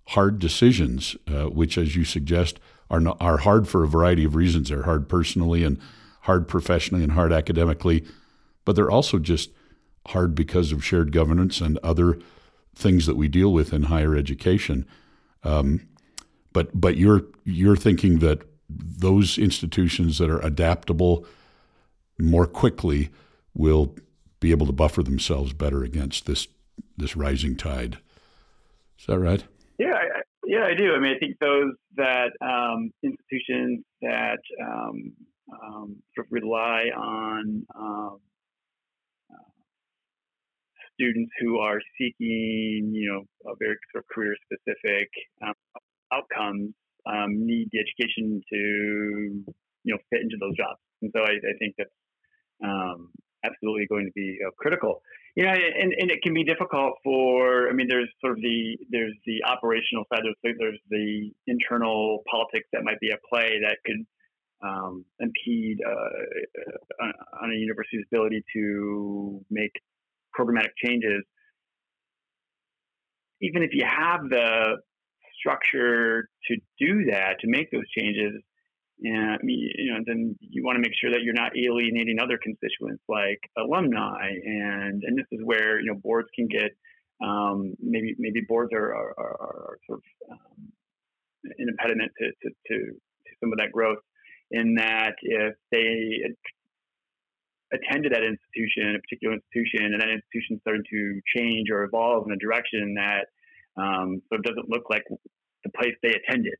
hard 0.09 0.39
decisions, 0.39 1.17
uh, 1.29 1.45
which, 1.45 1.77
as 1.77 1.97
you 1.97 2.05
suggest, 2.05 2.59
are 2.91 3.01
not, 3.01 3.17
are 3.21 3.39
hard 3.39 3.69
for 3.69 3.83
a 3.83 3.89
variety 3.89 4.25
of 4.25 4.37
reasons. 4.37 4.69
They're 4.69 4.85
hard 4.85 5.09
personally 5.09 5.65
and 5.65 5.79
hard 6.23 6.49
professionally 6.49 7.03
and 7.03 7.13
hard 7.13 7.33
academically, 7.33 8.05
but 8.65 8.77
they're 8.77 8.91
also 8.91 9.19
just 9.19 9.51
hard 10.09 10.35
because 10.35 10.73
of 10.73 10.85
shared 10.85 11.13
governance 11.13 11.61
and 11.61 11.79
other 11.79 12.19
things 12.75 13.07
that 13.07 13.17
we 13.17 13.29
deal 13.29 13.53
with 13.53 13.73
in 13.73 13.85
higher 13.85 14.15
education. 14.15 14.87
Um, 15.43 15.89
but 16.53 16.79
but 16.79 16.97
you're 16.97 17.23
you're 17.45 17.77
thinking 17.77 18.19
that 18.21 18.43
those 18.69 19.39
institutions 19.39 20.19
that 20.19 20.31
are 20.31 20.41
adaptable 20.41 21.27
more 22.19 22.47
quickly 22.47 23.11
will 23.55 23.95
be 24.41 24.51
able 24.51 24.67
to 24.67 24.73
buffer 24.73 25.03
themselves 25.03 25.53
better 25.53 25.83
against 25.83 26.27
this 26.27 26.49
this 26.97 27.17
rising 27.17 27.57
tide. 27.57 27.99
Is 28.99 29.07
that 29.07 29.19
right? 29.19 29.45
Yeah, 29.79 29.95
I, 29.95 30.21
yeah, 30.47 30.65
I 30.65 30.75
do. 30.75 30.95
I 30.95 31.01
mean, 31.01 31.15
I 31.15 31.19
think 31.19 31.37
those 31.41 31.73
that 31.97 32.33
um, 32.41 32.91
institutions 33.03 33.85
that 34.03 34.41
um, 34.63 35.13
um, 35.53 35.97
sort 36.15 36.27
of 36.27 36.33
rely 36.33 36.85
on 36.95 37.67
uh, 37.75 38.17
students 40.95 41.31
who 41.41 41.59
are 41.59 41.81
seeking, 41.99 42.91
you 42.93 43.13
know, 43.13 43.51
a 43.51 43.55
very 43.59 43.77
sort 43.93 44.05
of 44.05 44.09
career 44.09 44.35
specific 44.45 45.09
um, 45.43 45.55
outcomes 46.13 46.73
um, 47.07 47.47
need 47.47 47.69
the 47.73 47.79
education 47.79 48.41
to, 48.51 49.55
you 49.85 49.93
know, 49.93 49.99
fit 50.11 50.23
into 50.23 50.37
those 50.41 50.57
jobs. 50.57 50.81
And 51.03 51.11
so 51.15 51.21
I, 51.21 51.33
I 51.33 51.55
think 51.59 51.75
that's 51.77 51.91
um, 52.65 53.11
absolutely 53.47 53.87
going 53.87 54.07
to 54.07 54.13
be 54.13 54.39
uh, 54.47 54.51
critical. 54.59 55.03
You 55.35 55.45
know, 55.45 55.51
and, 55.53 55.93
and 55.99 56.11
it 56.11 56.23
can 56.23 56.33
be 56.35 56.45
difficult 56.45 56.95
for. 57.05 57.69
I 57.69 57.73
mean, 57.73 57.89
there's 57.89 58.09
sort 58.21 58.33
of 58.33 58.43
the 58.43 58.79
there's 58.91 59.15
the 59.27 59.45
operational 59.45 60.05
side. 60.11 60.23
There's 60.25 60.57
there's 60.59 60.81
the 60.91 61.31
internal 61.47 62.23
politics 62.31 62.69
that 62.73 62.85
might 62.85 63.01
be 63.01 63.13
at 63.13 63.21
play 63.29 63.61
that 63.63 63.79
could 63.85 64.07
um, 64.67 65.05
impede 65.21 65.79
uh, 65.87 67.05
on 67.43 67.53
a 67.53 67.57
university's 67.57 68.05
ability 68.11 68.43
to 68.55 69.45
make 69.51 69.73
programmatic 70.39 70.73
changes. 70.83 71.23
Even 73.43 73.63
if 73.63 73.71
you 73.73 73.85
have 73.85 74.21
the 74.31 74.79
structure 75.39 76.29
to 76.49 76.57
do 76.79 77.11
that, 77.11 77.41
to 77.41 77.49
make 77.49 77.71
those 77.71 77.89
changes, 77.97 78.43
and 79.03 79.39
you 79.45 79.93
know, 79.93 80.01
then 80.07 80.37
you 80.41 80.65
want 80.65 80.77
to 80.77 80.81
make 80.81 80.97
sure 81.01 81.11
that 81.11 81.23
you're 81.23 81.35
not 81.35 81.53
alienating 81.57 82.19
other 82.19 82.39
constituents 82.43 83.03
like 83.09 83.41
alumni, 83.59 84.31
and 84.31 85.03
and 85.05 85.19
this 85.19 85.27
is 85.33 85.41
where 85.45 85.81
you 85.81 85.87
know 85.87 85.99
boards 86.03 86.29
can 86.35 86.49
get 86.49 86.71
um, 87.23 87.75
maybe 87.81 88.15
maybe 88.19 88.41
boards 88.49 88.73
are 88.73 88.95
are, 88.95 89.15
are, 89.19 89.79
sort 89.87 90.01
of 90.01 90.33
um, 90.33 90.73
an 91.45 91.69
impediment 91.69 92.11
to, 92.19 92.27
to, 92.43 92.55
to, 92.69 92.93
some 93.41 93.53
of 93.53 93.59
that 93.59 93.71
growth. 93.73 93.99
In 94.51 94.77
that, 94.77 95.15
if 95.23 95.55
they 95.71 96.23
attended 97.73 98.13
that 98.13 98.23
institution, 98.23 98.95
a 98.97 99.01
particular 99.01 99.35
institution, 99.35 99.93
and 99.93 100.01
that 100.01 100.09
institution 100.09 100.61
started 100.61 100.87
to 100.91 101.21
change 101.37 101.69
or 101.71 101.85
evolve 101.85 102.27
in 102.27 102.33
a 102.33 102.37
direction 102.37 102.95
that 102.95 103.27
um, 103.77 104.23
so 104.29 104.39
it 104.39 104.43
doesn't 104.43 104.71
look 104.71 104.85
like 104.89 105.05
the 105.65 105.71
place 105.77 105.95
they 106.03 106.15
attended. 106.15 106.57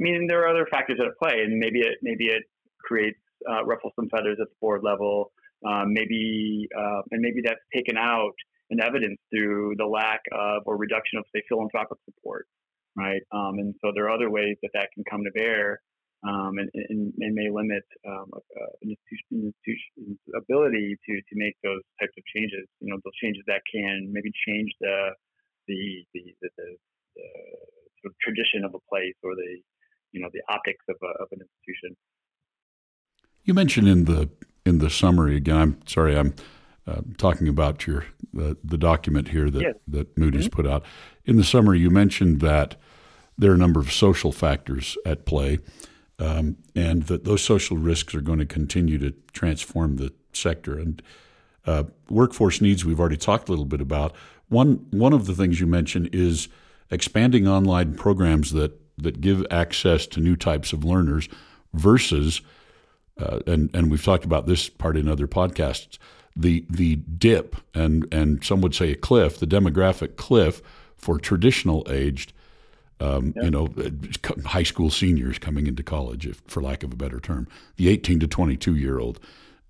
I 0.00 0.02
mean, 0.02 0.26
there 0.28 0.42
are 0.42 0.48
other 0.48 0.66
factors 0.70 0.98
at 0.98 1.18
play, 1.18 1.42
and 1.44 1.58
maybe 1.58 1.80
it 1.80 1.98
maybe 2.02 2.26
it 2.26 2.44
creates 2.80 3.18
uh, 3.48 3.64
ruffles 3.64 3.92
some 3.96 4.08
feathers 4.08 4.38
at 4.40 4.48
the 4.48 4.56
board 4.60 4.82
level. 4.82 5.32
Um, 5.66 5.92
maybe 5.92 6.68
uh, 6.76 7.02
and 7.10 7.20
maybe 7.20 7.42
that's 7.44 7.60
taken 7.74 7.98
out 7.98 8.32
in 8.70 8.80
evidence 8.80 9.18
through 9.30 9.74
the 9.76 9.84
lack 9.84 10.20
of 10.32 10.62
or 10.64 10.78
reduction 10.78 11.18
of 11.18 11.24
say 11.34 11.42
philanthropic 11.48 11.98
support, 12.06 12.46
right? 12.96 13.20
Um, 13.32 13.58
and 13.58 13.74
so 13.82 13.92
there 13.94 14.06
are 14.06 14.14
other 14.14 14.30
ways 14.30 14.56
that 14.62 14.70
that 14.72 14.88
can 14.94 15.04
come 15.04 15.20
to 15.24 15.30
bear 15.32 15.80
um, 16.22 16.56
and, 16.56 16.70
and, 16.74 17.12
and, 17.18 17.34
may 17.34 17.48
limit 17.48 17.84
um, 18.06 18.28
uh, 18.36 18.72
an 18.82 18.92
institution's 18.92 20.20
ability 20.36 20.96
to, 21.08 21.12
to 21.16 21.34
make 21.34 21.56
those 21.64 21.80
types 22.00 22.12
of 22.16 22.24
changes. 22.36 22.68
You 22.80 22.92
know, 22.92 23.00
those 23.04 23.16
changes 23.22 23.42
that 23.48 23.60
can 23.72 24.12
maybe 24.12 24.30
change 24.46 24.70
the 24.80 25.12
the 25.68 26.04
the, 26.12 26.22
the, 26.40 26.48
the, 26.56 26.66
the 27.16 27.28
sort 28.00 28.12
of 28.12 28.16
tradition 28.20 28.64
of 28.64 28.74
a 28.76 28.82
place 28.88 29.16
or 29.24 29.32
the 29.34 29.60
you 30.12 30.20
know 30.20 30.28
the 30.32 30.42
optics 30.48 30.84
of, 30.88 30.96
a, 31.02 31.22
of 31.22 31.28
an 31.32 31.40
institution. 31.40 31.96
You 33.44 33.54
mentioned 33.54 33.88
in 33.88 34.04
the 34.04 34.28
in 34.66 34.78
the 34.78 34.90
summary 34.90 35.36
again. 35.36 35.56
I'm 35.56 35.80
sorry, 35.86 36.16
I'm 36.16 36.34
uh, 36.86 37.00
talking 37.18 37.48
about 37.48 37.86
your 37.86 38.06
the, 38.32 38.56
the 38.62 38.78
document 38.78 39.28
here 39.28 39.50
that 39.50 39.60
yes. 39.60 39.74
that 39.88 40.18
Moody's 40.18 40.48
mm-hmm. 40.48 40.56
put 40.56 40.66
out. 40.66 40.84
In 41.24 41.36
the 41.36 41.44
summary, 41.44 41.80
you 41.80 41.90
mentioned 41.90 42.40
that 42.40 42.76
there 43.38 43.50
are 43.50 43.54
a 43.54 43.58
number 43.58 43.80
of 43.80 43.92
social 43.92 44.32
factors 44.32 44.98
at 45.06 45.24
play 45.24 45.58
um, 46.18 46.58
and 46.76 47.04
that 47.04 47.24
those 47.24 47.42
social 47.42 47.76
risks 47.76 48.14
are 48.14 48.20
going 48.20 48.38
to 48.38 48.46
continue 48.46 48.98
to 48.98 49.12
transform 49.32 49.96
the 49.96 50.12
sector. 50.32 50.78
And 50.78 51.02
uh, 51.66 51.84
workforce 52.08 52.60
needs 52.60 52.84
we've 52.84 53.00
already 53.00 53.16
talked 53.16 53.48
a 53.48 53.52
little 53.52 53.64
bit 53.64 53.80
about. 53.80 54.14
One 54.48 54.86
one 54.90 55.12
of 55.12 55.26
the 55.26 55.34
things 55.34 55.60
you 55.60 55.66
mentioned 55.66 56.10
is 56.12 56.48
expanding 56.90 57.48
online 57.48 57.94
programs 57.94 58.52
that 58.52 58.79
that 59.02 59.20
give 59.20 59.44
access 59.50 60.06
to 60.06 60.20
new 60.20 60.36
types 60.36 60.72
of 60.72 60.84
learners 60.84 61.28
versus 61.74 62.40
uh, 63.18 63.40
and 63.46 63.70
and 63.74 63.90
we've 63.90 64.04
talked 64.04 64.24
about 64.24 64.46
this 64.46 64.68
part 64.68 64.96
in 64.96 65.08
other 65.08 65.26
podcasts 65.26 65.98
the 66.36 66.64
the 66.70 66.96
dip 66.96 67.56
and 67.74 68.06
and 68.12 68.44
some 68.44 68.60
would 68.60 68.74
say 68.74 68.92
a 68.92 68.96
cliff 68.96 69.38
the 69.38 69.46
demographic 69.46 70.16
cliff 70.16 70.62
for 70.96 71.18
traditional 71.18 71.86
aged 71.90 72.32
um, 73.00 73.32
yeah. 73.36 73.44
you 73.44 73.50
know, 73.50 73.68
high 74.44 74.62
school 74.62 74.90
seniors 74.90 75.38
coming 75.38 75.66
into 75.66 75.82
college, 75.82 76.26
if, 76.26 76.42
for 76.46 76.62
lack 76.62 76.82
of 76.82 76.92
a 76.92 76.96
better 76.96 77.18
term, 77.18 77.48
the 77.76 77.88
18 77.88 78.20
to 78.20 78.26
22 78.26 78.76
year 78.76 78.98
old, 78.98 79.18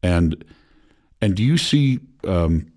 and 0.03 0.45
and 1.21 1.37
do 1.37 1.45
you 1.45 1.57
see 1.57 2.01
um, 2.25 2.73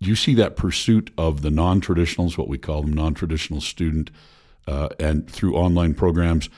do 0.00 0.08
you 0.08 0.16
see 0.16 0.34
that 0.34 0.56
pursuit 0.56 1.10
of 1.18 1.42
the 1.42 1.50
non 1.50 1.80
traditionals, 1.80 2.38
what 2.38 2.48
we 2.48 2.58
call 2.58 2.82
them, 2.82 2.92
non 2.92 3.14
traditional 3.14 3.60
student, 3.60 4.10
uh, 4.70 4.88
and 4.98 5.28
through 5.28 5.54
online 5.54 5.94
programs, 5.94 6.48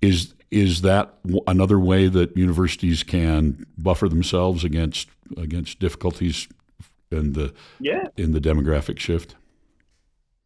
is 0.00 0.34
is 0.50 0.80
that 0.80 1.14
another 1.46 1.78
way 1.78 2.08
that 2.08 2.36
universities 2.36 3.02
can 3.02 3.66
buffer 3.76 4.08
themselves 4.08 4.64
against 4.64 5.08
against 5.36 5.78
difficulties 5.78 6.48
in 7.10 7.34
the 7.34 7.52
yeah. 7.80 8.04
in 8.16 8.32
the 8.32 8.40
demographic 8.40 8.98
shift? 8.98 9.36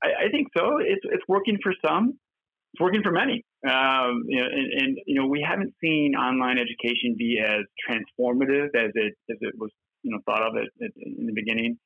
I, 0.02 0.26
I 0.26 0.30
think 0.30 0.48
so. 0.56 0.78
It's 0.80 1.02
it's 1.04 1.24
working 1.28 1.58
for 1.62 1.72
some. 1.86 2.18
It's 2.74 2.80
working 2.80 3.02
for 3.02 3.12
many. 3.12 3.44
Um, 3.68 4.24
you 4.26 4.40
know, 4.40 4.46
and, 4.50 4.82
and, 4.82 4.98
you 5.06 5.20
know, 5.20 5.26
we 5.28 5.44
haven't 5.46 5.74
seen 5.80 6.14
online 6.14 6.56
education 6.58 7.14
be 7.18 7.38
as 7.38 7.64
transformative 7.86 8.68
as 8.74 8.90
it 8.94 9.14
as 9.30 9.36
it 9.40 9.54
was 9.56 9.70
you 10.02 10.10
know 10.10 10.18
thought 10.26 10.42
of 10.42 10.56
it 10.56 10.68
in 10.80 11.26
the 11.26 11.32
beginning. 11.32 11.78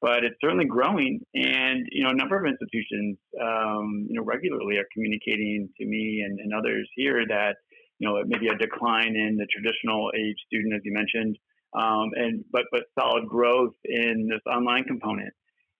But 0.00 0.24
it's 0.24 0.36
certainly 0.40 0.66
growing, 0.66 1.20
and 1.34 1.86
you 1.90 2.04
know, 2.04 2.10
a 2.10 2.14
number 2.14 2.36
of 2.36 2.44
institutions, 2.44 3.16
um, 3.40 4.06
you 4.08 4.14
know, 4.14 4.22
regularly 4.22 4.76
are 4.76 4.86
communicating 4.92 5.68
to 5.78 5.86
me 5.86 6.22
and, 6.24 6.38
and 6.38 6.52
others 6.52 6.88
here 6.94 7.24
that 7.28 7.56
you 7.98 8.06
know 8.06 8.22
maybe 8.26 8.48
a 8.48 8.58
decline 8.58 9.16
in 9.16 9.36
the 9.36 9.46
traditional 9.46 10.10
age 10.14 10.36
student, 10.46 10.74
as 10.74 10.82
you 10.84 10.92
mentioned, 10.92 11.38
um, 11.74 12.10
and 12.14 12.44
but 12.52 12.64
but 12.70 12.82
solid 12.98 13.26
growth 13.26 13.74
in 13.84 14.28
this 14.30 14.40
online 14.46 14.84
component. 14.84 15.32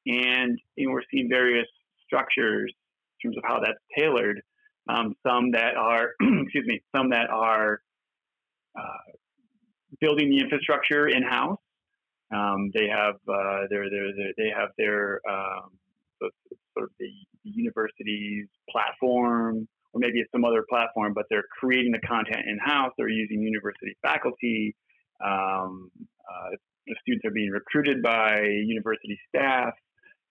And 0.06 0.58
you 0.76 0.86
know, 0.86 0.92
we're 0.94 1.02
seeing 1.10 1.28
various 1.28 1.66
structures 2.06 2.72
in 3.20 3.30
terms 3.30 3.36
of 3.36 3.44
how 3.46 3.60
that's 3.60 3.78
tailored. 3.96 4.40
Um, 4.88 5.14
some 5.26 5.50
that 5.50 5.76
are, 5.76 6.10
excuse 6.20 6.64
me, 6.66 6.80
some 6.94 7.10
that 7.10 7.28
are 7.28 7.80
uh, 8.78 9.12
building 10.00 10.30
the 10.30 10.38
infrastructure 10.38 11.08
in 11.08 11.22
house. 11.22 11.58
Um, 12.34 12.70
they 12.74 12.88
have 12.88 13.14
uh, 13.28 13.66
their, 13.70 13.88
their, 13.90 14.12
their, 14.16 14.32
they 14.36 14.50
have 14.56 14.70
their 14.76 15.20
um, 15.28 15.70
sort 16.20 16.84
of 16.84 16.90
the, 16.98 17.08
university's 17.44 18.48
platform, 18.68 19.68
or 19.92 20.00
maybe 20.00 20.18
it's 20.18 20.30
some 20.32 20.44
other 20.44 20.64
platform, 20.68 21.14
but 21.14 21.26
they're 21.30 21.44
creating 21.60 21.92
the 21.92 22.00
content 22.00 22.44
in 22.44 22.58
house. 22.58 22.92
They're 22.98 23.08
using 23.08 23.40
university 23.40 23.96
faculty. 24.02 24.74
Um, 25.24 25.92
uh, 26.28 26.56
the 26.86 26.96
students 27.02 27.24
are 27.24 27.30
being 27.30 27.50
recruited 27.50 28.02
by 28.02 28.40
university 28.40 29.16
staff. 29.28 29.74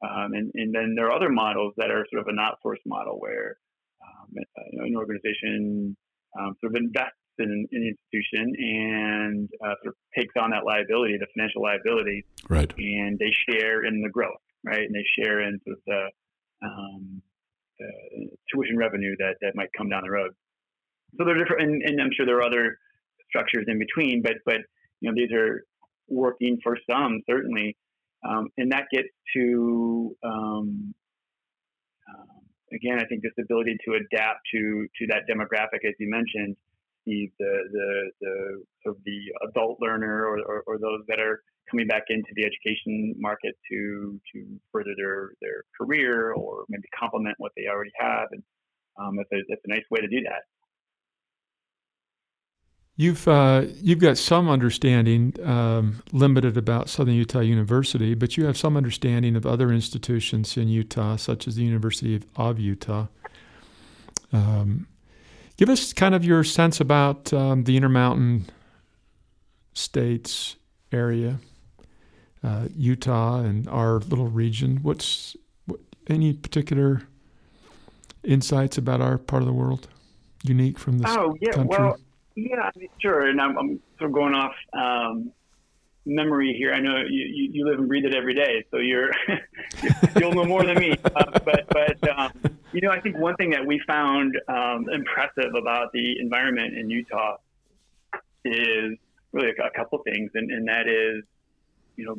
Um, 0.04 0.34
and, 0.34 0.52
and 0.56 0.76
then 0.76 0.94
there 0.96 1.08
are 1.08 1.14
other 1.14 1.30
models 1.30 1.74
that 1.78 1.90
are 1.90 2.06
sort 2.12 2.22
of 2.22 2.28
an 2.28 2.38
outsourced 2.38 2.86
model 2.86 3.18
where 3.18 3.58
um, 4.04 4.36
you 4.72 4.80
know, 4.80 4.86
an 4.86 4.96
organization 4.96 5.96
um, 6.38 6.56
sort 6.60 6.76
of 6.76 6.82
invests 6.82 7.16
in, 7.40 7.68
an 7.72 7.96
institution 7.96 8.54
and 8.58 9.50
uh, 9.64 9.76
sort 9.84 9.88
of 9.88 9.96
takes 10.18 10.34
on 10.40 10.52
that 10.52 10.66
liability, 10.66 11.18
the 11.18 11.28
financial 11.36 11.62
liability, 11.62 12.26
right? 12.50 12.72
And 12.78 13.20
they 13.20 13.32
share 13.50 13.86
in 13.86 14.02
the 14.02 14.10
growth, 14.10 14.42
right? 14.64 14.82
And 14.82 14.94
they 14.94 15.06
share 15.18 15.42
in 15.42 15.60
sort 15.66 15.78
of 15.78 15.84
the, 15.86 16.10
um, 16.66 17.22
the 17.80 18.28
tuition 18.52 18.78
revenue 18.78 19.16
that, 19.20 19.36
that 19.42 19.56
might 19.56 19.70
come 19.78 19.90
down 19.90 20.04
the 20.04 20.12
road. 20.12 20.32
So 21.18 21.26
they're 21.26 21.38
different, 21.38 21.64
and, 21.64 21.82
and 21.84 22.02
I'm 22.02 22.10
sure 22.16 22.26
there 22.26 22.38
are 22.38 22.46
other 22.46 22.78
structures 23.30 23.66
in 23.68 23.80
between, 23.80 24.22
but 24.22 24.34
but 24.46 24.58
you 25.00 25.10
know 25.10 25.16
these 25.16 25.32
are 25.32 25.64
working 26.08 26.60
for 26.64 26.78
some 26.90 27.22
certainly 27.28 27.78
um, 28.28 28.50
and 28.58 28.72
that 28.72 28.86
gets 28.92 29.10
to, 29.36 30.16
um, 30.24 30.94
um, 32.10 32.42
again, 32.74 33.00
I 33.00 33.06
think 33.06 33.22
this 33.22 33.34
ability 33.40 33.78
to 33.86 33.94
adapt 33.94 34.40
to, 34.54 34.88
to 35.00 35.08
that 35.08 35.24
demographic, 35.30 35.88
as 35.88 35.94
you 36.00 36.10
mentioned, 36.10 36.56
the, 37.06 37.30
the, 37.40 38.12
the, 38.22 38.64
sort 38.84 38.96
of 38.96 39.04
the 39.06 39.20
adult 39.50 39.78
learner 39.82 40.26
or, 40.26 40.40
or, 40.40 40.64
or, 40.68 40.78
those 40.78 41.02
that 41.08 41.20
are 41.20 41.42
coming 41.70 41.88
back 41.88 42.04
into 42.10 42.30
the 42.36 42.44
education 42.46 43.16
market 43.18 43.56
to, 43.72 44.20
to 44.34 44.60
further 44.72 44.92
their, 44.98 45.32
their 45.42 45.64
career 45.80 46.34
or 46.34 46.66
maybe 46.70 46.84
complement 46.98 47.36
what 47.38 47.52
they 47.56 47.68
already 47.68 47.92
have. 48.00 48.28
And 48.32 48.44
um, 49.00 49.18
that's, 49.18 49.30
a, 49.32 49.54
a 49.54 49.68
nice 49.68 49.84
way 49.90 50.02
to 50.02 50.08
do 50.08 50.22
that. 50.24 50.44
You've 52.98 53.28
uh, 53.28 53.66
you've 53.82 54.00
got 54.00 54.18
some 54.18 54.48
understanding, 54.48 55.34
um, 55.44 56.02
limited 56.14 56.56
about 56.56 56.88
Southern 56.88 57.16
Utah 57.16 57.42
University, 57.42 58.14
but 58.14 58.38
you 58.38 58.46
have 58.46 58.58
some 58.58 58.78
understanding 58.78 59.36
of 59.36 59.46
other 59.46 59.70
institutions 59.74 60.56
in 60.56 60.70
Utah, 60.70 61.18
such 61.18 61.46
as 61.46 61.58
the 61.58 61.64
University 61.64 62.16
of, 62.16 62.26
of 62.38 62.58
Utah. 62.58 63.08
Um, 64.32 64.88
give 65.58 65.70
us 65.70 65.94
kind 65.94 66.16
of 66.16 66.26
your 66.26 66.44
sense 66.44 66.80
about 66.80 67.32
um, 67.34 67.64
the 67.64 67.78
Intermountain 67.78 68.46
States 69.74 70.56
area, 70.92 71.40
uh, 72.44 72.68
Utah, 72.76 73.42
and 73.42 73.68
our 73.70 74.00
little 74.00 74.28
region. 74.28 74.80
What's 74.82 75.36
what, 75.66 75.80
any 76.08 76.34
particular 76.34 77.04
insights 78.24 78.78
about 78.78 79.02
our 79.02 79.18
part 79.18 79.42
of 79.42 79.48
the 79.48 79.54
world, 79.54 79.88
unique 80.44 80.80
from 80.80 81.00
this 81.00 81.12
oh, 81.12 81.36
yeah, 81.42 81.52
country? 81.52 81.78
Well, 81.78 81.98
yeah, 82.36 82.70
sure. 83.00 83.28
And 83.28 83.40
I'm, 83.40 83.58
I'm 83.58 83.80
sort 83.98 84.10
of 84.10 84.14
going 84.14 84.34
off 84.34 84.54
um, 84.74 85.32
memory 86.06 86.54
here. 86.58 86.74
I 86.74 86.80
know 86.80 86.98
you, 86.98 87.26
you, 87.26 87.50
you, 87.52 87.66
live 87.66 87.80
and 87.80 87.88
breathe 87.88 88.06
it 88.06 88.14
every 88.14 88.34
day, 88.34 88.66
so 88.72 88.78
you're 88.78 89.12
you'll 90.20 90.34
know 90.34 90.44
more 90.44 90.64
than 90.64 90.78
me. 90.78 90.96
Uh, 91.04 91.40
but 91.40 91.66
but 91.70 92.18
um, 92.18 92.32
you 92.76 92.82
know, 92.82 92.92
I 92.92 93.00
think 93.00 93.18
one 93.18 93.36
thing 93.36 93.52
that 93.52 93.66
we 93.66 93.82
found 93.88 94.38
um, 94.48 94.88
impressive 94.90 95.56
about 95.56 95.92
the 95.94 96.20
environment 96.20 96.78
in 96.78 96.90
Utah 96.90 97.38
is 98.44 98.98
really 99.32 99.50
a, 99.50 99.70
couple 99.76 100.00
things, 100.04 100.32
and, 100.36 100.52
and 100.52 100.68
that 100.68 100.88
is, 100.88 101.24
you 101.96 102.06
know, 102.06 102.18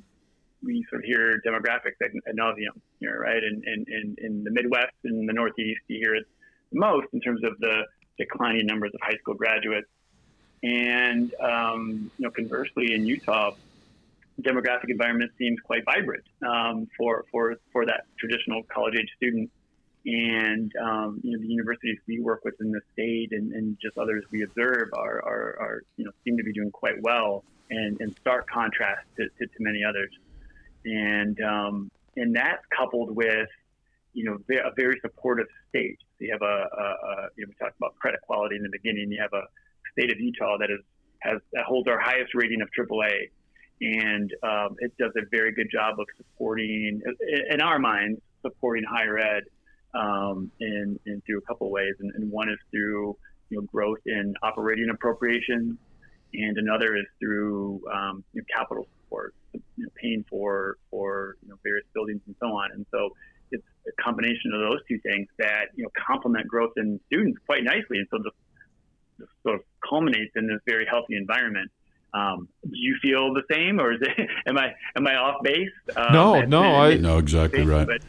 we 0.62 0.84
sort 0.90 1.02
of 1.02 1.06
hear 1.06 1.40
demographics 1.46 2.00
ad, 2.02 2.10
ad 2.26 2.36
nauseum 2.36 2.80
here, 2.98 3.20
right? 3.20 3.42
And 3.42 3.62
in, 3.64 3.84
in, 3.88 4.16
in 4.18 4.44
the 4.44 4.50
Midwest 4.50 4.94
and 5.04 5.28
the 5.28 5.32
Northeast, 5.32 5.80
you 5.88 5.98
hear 5.98 6.14
it 6.14 6.26
most 6.72 7.06
in 7.12 7.20
terms 7.20 7.44
of 7.44 7.58
the 7.60 7.84
declining 8.18 8.66
numbers 8.66 8.90
of 8.94 9.00
high 9.02 9.16
school 9.18 9.34
graduates 9.34 9.88
and 10.62 11.32
um, 11.40 12.10
you 12.18 12.24
know, 12.24 12.30
conversely, 12.30 12.94
in 12.94 13.06
Utah, 13.06 13.52
demographic 14.40 14.88
environment 14.88 15.30
seems 15.38 15.60
quite 15.60 15.84
vibrant 15.84 16.24
um, 16.46 16.88
for 16.96 17.24
for 17.30 17.56
for 17.72 17.86
that 17.86 18.04
traditional 18.18 18.62
college 18.64 18.94
age 18.98 19.10
student. 19.16 19.50
And 20.06 20.72
um, 20.80 21.20
you 21.24 21.32
know, 21.32 21.42
the 21.42 21.48
universities 21.48 21.98
we 22.06 22.20
work 22.20 22.44
with 22.44 22.54
in 22.60 22.70
the 22.70 22.80
state 22.92 23.32
and, 23.32 23.52
and 23.52 23.76
just 23.82 23.98
others 23.98 24.24
we 24.30 24.44
observe 24.44 24.90
are, 24.94 25.20
are, 25.24 25.58
are, 25.60 25.82
you 25.96 26.04
know 26.04 26.12
seem 26.24 26.36
to 26.36 26.44
be 26.44 26.52
doing 26.52 26.70
quite 26.70 27.02
well 27.02 27.42
and 27.70 28.00
in 28.00 28.14
stark 28.20 28.48
contrast 28.48 29.04
to, 29.16 29.24
to, 29.24 29.46
to 29.46 29.58
many 29.58 29.82
others. 29.82 30.10
And 30.84 31.40
um, 31.42 31.90
and 32.16 32.36
that's 32.36 32.62
coupled 32.70 33.16
with 33.16 33.48
you 34.16 34.24
know, 34.24 34.38
a 34.64 34.74
very 34.74 34.98
supportive 35.02 35.46
state. 35.68 35.98
You 36.18 36.32
have 36.32 36.40
a, 36.40 36.44
a, 36.44 36.84
a 36.84 37.28
you 37.36 37.44
know, 37.44 37.48
we 37.48 37.54
talked 37.60 37.76
about 37.76 37.96
credit 37.98 38.20
quality 38.22 38.56
in 38.56 38.62
the 38.62 38.70
beginning. 38.70 39.12
You 39.12 39.20
have 39.20 39.34
a 39.34 39.42
state 39.92 40.10
of 40.10 40.18
Utah 40.18 40.56
that 40.58 40.70
is 40.70 40.80
has 41.18 41.38
that 41.52 41.64
holds 41.64 41.86
our 41.86 41.98
highest 41.98 42.34
rating 42.34 42.62
of 42.62 42.68
AAA, 42.76 43.28
and 43.82 44.32
um, 44.42 44.76
it 44.78 44.96
does 44.98 45.12
a 45.16 45.26
very 45.30 45.52
good 45.52 45.70
job 45.70 46.00
of 46.00 46.06
supporting, 46.16 47.02
in 47.50 47.60
our 47.60 47.78
minds, 47.78 48.20
supporting 48.40 48.84
higher 48.84 49.18
ed 49.18 49.44
um, 49.96 50.50
in, 50.61 50.98
in 51.06 51.22
through 51.26 51.38
a 51.38 51.42
couple 51.42 51.66
of 51.66 51.72
ways. 51.72 51.94
And, 52.00 52.12
and, 52.14 52.30
one 52.30 52.48
is 52.48 52.59
through 52.70 53.16
you 53.48 53.59
know 53.59 53.62
growth 53.62 53.98
in 54.06 54.35
operating 54.42 54.88
appropriations, 54.90 55.76
and 56.35 56.59
another 56.59 56.96
is 56.96 57.06
through 57.18 57.82
um, 57.92 58.24
you 58.32 58.42
know, 58.42 58.46
capital 58.54 58.87
support, 59.04 59.35
you 59.52 59.61
know, 59.78 59.88
paying 59.96 60.24
for 60.28 60.76
for 60.90 61.37
you 61.42 61.48
know, 61.48 61.56
various 61.62 61.87
buildings 61.94 62.20
and 62.26 62.35
so 62.40 62.48
on. 62.48 62.72
And 62.72 62.85
so 62.90 63.11
it's 63.50 63.64
a 63.87 64.02
combination 64.02 64.52
of 64.52 64.61
those 64.61 64.80
two 64.88 64.98
things 65.00 65.28
that 65.38 65.66
you 65.74 65.85
know 65.85 65.90
complement 66.06 66.46
growth 66.46 66.72
in 66.76 67.00
students 67.06 67.38
quite 67.46 67.64
nicely. 67.64 67.98
And 67.98 68.06
so 68.11 68.18
the, 68.18 68.30
the 69.18 69.26
sort 69.42 69.56
of 69.56 69.62
culminates 69.88 70.32
in 70.37 70.46
this 70.46 70.61
very 70.66 70.87
healthy 70.90 71.16
environment. 71.16 71.70
Um, 72.14 72.48
do 72.62 72.70
you 72.72 72.96
feel 73.02 73.35
the 73.35 73.42
same, 73.50 73.78
or 73.78 73.92
is 73.92 74.00
it? 74.00 74.28
Am 74.46 74.56
I 74.56 74.74
am 74.96 75.06
I 75.06 75.16
off 75.16 75.42
base? 75.42 75.68
Um, 75.94 76.12
no, 76.12 76.40
no, 76.42 76.62
I 76.62 76.96
no 76.96 77.18
exactly 77.18 77.64
right. 77.66 77.87
But, 77.87 78.02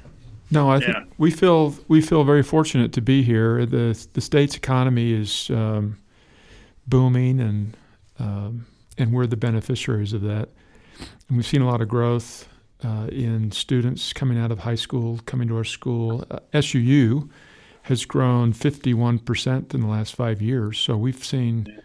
no, 0.50 0.70
I 0.70 0.80
think 0.80 0.94
yeah. 0.94 1.04
we 1.18 1.32
feel 1.32 1.76
we 1.88 2.02
feel 2.02 2.24
very 2.24 2.44
fortunate 2.44 2.94
to 2.94 3.02
be 3.02 3.22
here. 3.22 3.66
the 3.66 4.08
The 4.14 4.22
state's 4.22 4.56
economy 4.56 5.14
is 5.14 5.50
um, 5.50 5.98
booming, 6.88 7.40
and 7.40 7.78
um, 8.20 8.66
and 8.98 9.12
we're 9.12 9.28
the 9.28 9.38
beneficiaries 9.38 10.14
of 10.14 10.22
that. 10.22 10.50
And 11.28 11.38
we've 11.38 11.46
seen 11.46 11.62
a 11.62 11.70
lot 11.70 11.82
of 11.82 11.88
growth 11.88 12.48
uh, 12.84 13.08
in 13.12 13.52
students 13.52 14.14
coming 14.14 14.38
out 14.38 14.52
of 14.52 14.60
high 14.60 14.76
school, 14.76 15.20
coming 15.26 15.48
to 15.50 15.58
our 15.58 15.64
school. 15.64 16.26
Uh, 16.32 16.40
SUU 16.54 17.30
has 17.84 18.06
grown 18.06 18.52
51% 18.54 19.74
in 19.74 19.82
the 19.82 19.88
last 19.88 20.16
five 20.16 20.42
years. 20.42 20.78
So 20.78 20.98
we've 20.98 21.24
seen 21.24 21.82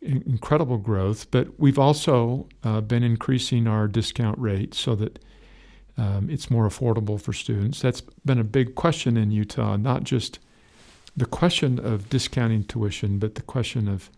incredible 0.00 0.78
growth, 0.78 1.30
but 1.30 1.58
we've 1.58 1.78
also 1.78 2.48
uh, 2.62 2.80
been 2.80 3.02
increasing 3.02 3.66
our 3.66 3.88
discount 3.88 4.38
rate 4.38 4.74
so 4.74 4.94
that 4.96 5.18
um, 5.96 6.30
it's 6.30 6.50
more 6.50 6.66
affordable 6.68 7.20
for 7.20 7.32
students. 7.32 7.80
That's 7.80 8.00
been 8.24 8.38
a 8.38 8.44
big 8.44 8.74
question 8.74 9.16
in 9.16 9.30
Utah, 9.30 9.76
not 9.76 10.04
just 10.04 10.38
the 11.16 11.26
question 11.26 11.78
of 11.78 12.08
discounting 12.08 12.64
tuition, 12.64 13.18
but 13.18 13.34
the 13.34 13.42
question 13.42 13.88
of 13.88 14.10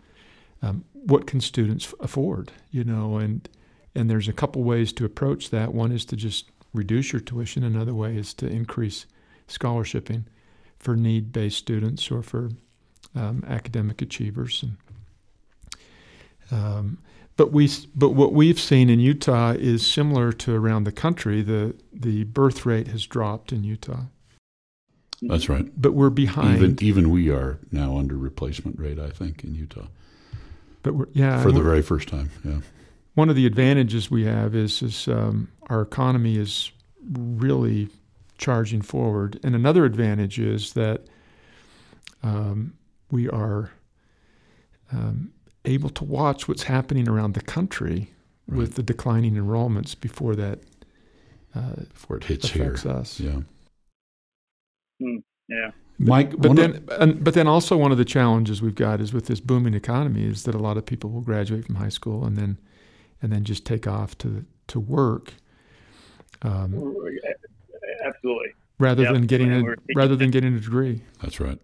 um, 0.62 0.84
what 0.92 1.26
can 1.26 1.40
students 1.40 1.92
afford, 2.00 2.52
you 2.70 2.84
know, 2.84 3.16
and 3.16 3.48
and 3.96 4.10
there's 4.10 4.28
a 4.28 4.32
couple 4.32 4.62
ways 4.64 4.92
to 4.92 5.04
approach 5.04 5.50
that. 5.50 5.72
One 5.72 5.92
is 5.92 6.04
to 6.06 6.16
just 6.16 6.50
reduce 6.72 7.12
your 7.12 7.20
tuition. 7.20 7.62
Another 7.62 7.94
way 7.94 8.16
is 8.16 8.34
to 8.34 8.46
increase 8.46 9.06
scholarshiping 9.46 10.24
for 10.78 10.96
need-based 10.96 11.56
students 11.56 12.10
or 12.10 12.22
for 12.22 12.50
um, 13.14 13.44
academic 13.46 14.02
achievers. 14.02 14.64
And, 14.64 14.76
um, 16.50 16.98
but 17.36 17.52
we, 17.52 17.68
but 17.94 18.10
what 18.10 18.32
we've 18.32 18.60
seen 18.60 18.88
in 18.88 19.00
Utah 19.00 19.52
is 19.52 19.86
similar 19.86 20.32
to 20.32 20.54
around 20.54 20.84
the 20.84 20.92
country. 20.92 21.42
The 21.42 21.74
the 21.92 22.24
birth 22.24 22.64
rate 22.64 22.88
has 22.88 23.06
dropped 23.06 23.52
in 23.52 23.64
Utah. 23.64 24.04
That's 25.22 25.48
right. 25.48 25.66
But 25.80 25.94
we're 25.94 26.10
behind. 26.10 26.56
Even 26.56 26.82
even 26.82 27.10
we 27.10 27.30
are 27.30 27.58
now 27.72 27.96
under 27.96 28.16
replacement 28.16 28.78
rate. 28.78 28.98
I 28.98 29.10
think 29.10 29.42
in 29.42 29.54
Utah. 29.54 29.86
But 30.82 30.94
we're 30.94 31.08
yeah 31.12 31.42
for 31.42 31.50
the 31.50 31.62
very 31.62 31.82
first 31.82 32.08
time. 32.08 32.30
Yeah. 32.44 32.60
One 33.14 33.28
of 33.28 33.36
the 33.36 33.46
advantages 33.46 34.10
we 34.10 34.24
have 34.24 34.54
is 34.54 34.82
is 34.82 35.08
um, 35.08 35.48
our 35.68 35.82
economy 35.82 36.36
is 36.36 36.70
really 37.10 37.88
charging 38.38 38.82
forward, 38.82 39.40
and 39.42 39.54
another 39.54 39.84
advantage 39.84 40.38
is 40.38 40.72
that 40.74 41.02
um, 42.22 42.74
we 43.10 43.28
are 43.28 43.70
um, 44.92 45.32
able 45.64 45.90
to 45.90 46.04
watch 46.04 46.48
what's 46.48 46.64
happening 46.64 47.08
around 47.08 47.34
the 47.34 47.40
country 47.40 48.10
right. 48.46 48.58
with 48.58 48.74
the 48.74 48.82
declining 48.82 49.34
enrollments 49.34 49.98
before 49.98 50.34
that 50.36 50.60
uh, 51.54 51.84
before 51.92 52.16
it 52.18 52.24
hits 52.24 52.50
affects 52.50 52.82
here. 52.82 52.92
us. 52.92 53.20
Yeah. 53.20 53.40
Mm, 55.02 55.22
yeah. 55.48 55.70
Mike, 55.98 56.36
but 56.36 56.56
then, 56.56 56.84
of, 56.88 57.22
but 57.22 57.34
then 57.34 57.46
also 57.46 57.76
one 57.76 57.92
of 57.92 57.98
the 57.98 58.04
challenges 58.04 58.60
we've 58.60 58.74
got 58.74 59.00
is 59.00 59.12
with 59.12 59.26
this 59.26 59.38
booming 59.38 59.74
economy 59.74 60.24
is 60.24 60.42
that 60.42 60.54
a 60.54 60.58
lot 60.58 60.76
of 60.76 60.84
people 60.84 61.10
will 61.10 61.20
graduate 61.20 61.66
from 61.66 61.76
high 61.76 61.88
school 61.88 62.24
and 62.24 62.36
then, 62.36 62.58
and 63.22 63.32
then 63.32 63.44
just 63.44 63.64
take 63.64 63.86
off 63.86 64.18
to 64.18 64.44
to 64.66 64.80
work. 64.80 65.34
Um, 66.42 66.96
Absolutely. 68.04 68.48
Rather 68.78 69.04
yep. 69.04 69.12
than 69.12 69.26
getting 69.26 69.52
a 69.52 69.74
rather 69.94 70.16
than 70.16 70.30
getting 70.32 70.56
a 70.56 70.60
degree. 70.60 71.02
That's 71.22 71.38
right. 71.38 71.60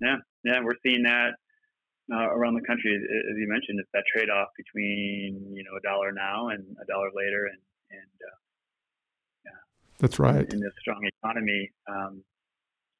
Yeah, 0.00 0.16
yeah, 0.44 0.60
we're 0.62 0.76
seeing 0.84 1.02
that 1.02 1.34
uh, 2.12 2.28
around 2.30 2.54
the 2.54 2.66
country, 2.66 2.94
as 2.94 3.36
you 3.36 3.48
mentioned, 3.48 3.80
it's 3.80 3.88
that 3.94 4.04
trade-off 4.12 4.48
between 4.56 5.40
you 5.54 5.64
know 5.64 5.76
a 5.76 5.80
dollar 5.80 6.12
now 6.12 6.48
and 6.48 6.64
a 6.80 6.84
dollar 6.86 7.08
later, 7.14 7.46
and 7.46 7.60
and 7.90 8.16
uh, 8.20 8.38
yeah, 9.46 9.60
that's 9.98 10.18
right. 10.18 10.52
In 10.52 10.60
this 10.60 10.72
strong 10.80 11.00
economy, 11.20 11.70
um, 11.88 12.22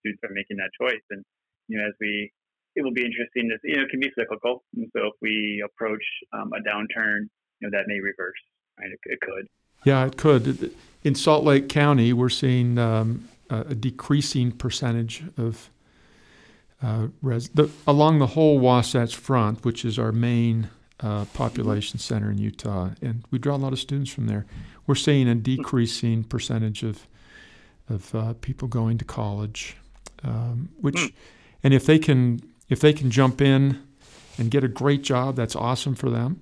students 0.01 0.23
are 0.25 0.33
making 0.33 0.57
that 0.57 0.71
choice, 0.81 1.03
and 1.11 1.25
you 1.69 1.79
know 1.79 1.87
as 1.87 1.95
we, 2.01 2.33
it 2.77 2.83
will 2.83 2.95
be 2.95 3.05
interesting 3.05 3.51
to 3.51 3.59
you 3.69 3.77
know 3.77 3.83
it 3.83 3.91
can 3.91 4.01
be 4.01 4.11
cyclical, 4.17 4.65
and 4.77 4.89
so 4.97 5.09
if 5.09 5.15
we 5.21 5.63
approach 5.65 6.05
um, 6.33 6.53
a 6.53 6.61
downturn, 6.67 7.29
you 7.61 7.69
know 7.69 7.71
that 7.77 7.85
may 7.87 8.01
reverse, 8.01 8.41
right? 8.81 8.89
It, 8.91 8.99
it, 9.05 9.21
could. 9.21 9.47
Yeah, 9.85 10.07
it 10.07 10.17
could. 10.17 10.75
In 11.03 11.15
Salt 11.15 11.45
Lake 11.45 11.69
County, 11.69 12.15
we're 12.15 12.31
seeing 12.31 12.79
um, 12.79 13.29
a 13.51 13.75
decreasing 13.75 14.51
percentage 14.53 15.25
of 15.37 15.69
uh, 16.85 17.09
res- 17.23 17.49
the, 17.49 17.71
along 17.87 18.19
the 18.19 18.27
whole 18.27 18.59
Wasatch 18.59 19.17
Front, 19.17 19.65
which 19.65 19.85
is 19.85 19.99
our 19.99 20.13
main 20.13 20.69
uh, 21.01 21.25
population 21.33 21.99
center 21.99 22.31
in 22.31 22.39
Utah, 22.39 22.91
and 23.01 23.25
we 23.31 23.39
draw 23.39 23.57
a 23.57 23.59
lot 23.59 23.73
of 23.73 23.79
students 23.79 24.11
from 24.11 24.27
there. 24.27 24.45
We're 24.87 24.95
seeing 24.95 25.27
a 25.29 25.35
decreasing 25.35 26.25
percentage 26.25 26.83
of 26.83 27.07
of 27.89 28.15
uh, 28.15 28.35
people 28.41 28.67
going 28.67 28.97
to 28.97 29.05
college, 29.05 29.77
um, 30.23 30.71
which, 30.81 31.13
and 31.63 31.75
if 31.75 31.85
they 31.85 31.99
can 31.99 32.41
if 32.69 32.81
they 32.81 32.93
can 32.93 33.11
jump 33.11 33.41
in 33.41 33.83
and 34.39 34.51
get 34.51 34.65
a 34.65 34.69
great 34.69 35.03
job, 35.03 35.37
that's 35.37 35.57
awesome 35.57 35.95
for 35.95 36.11
them 36.11 36.41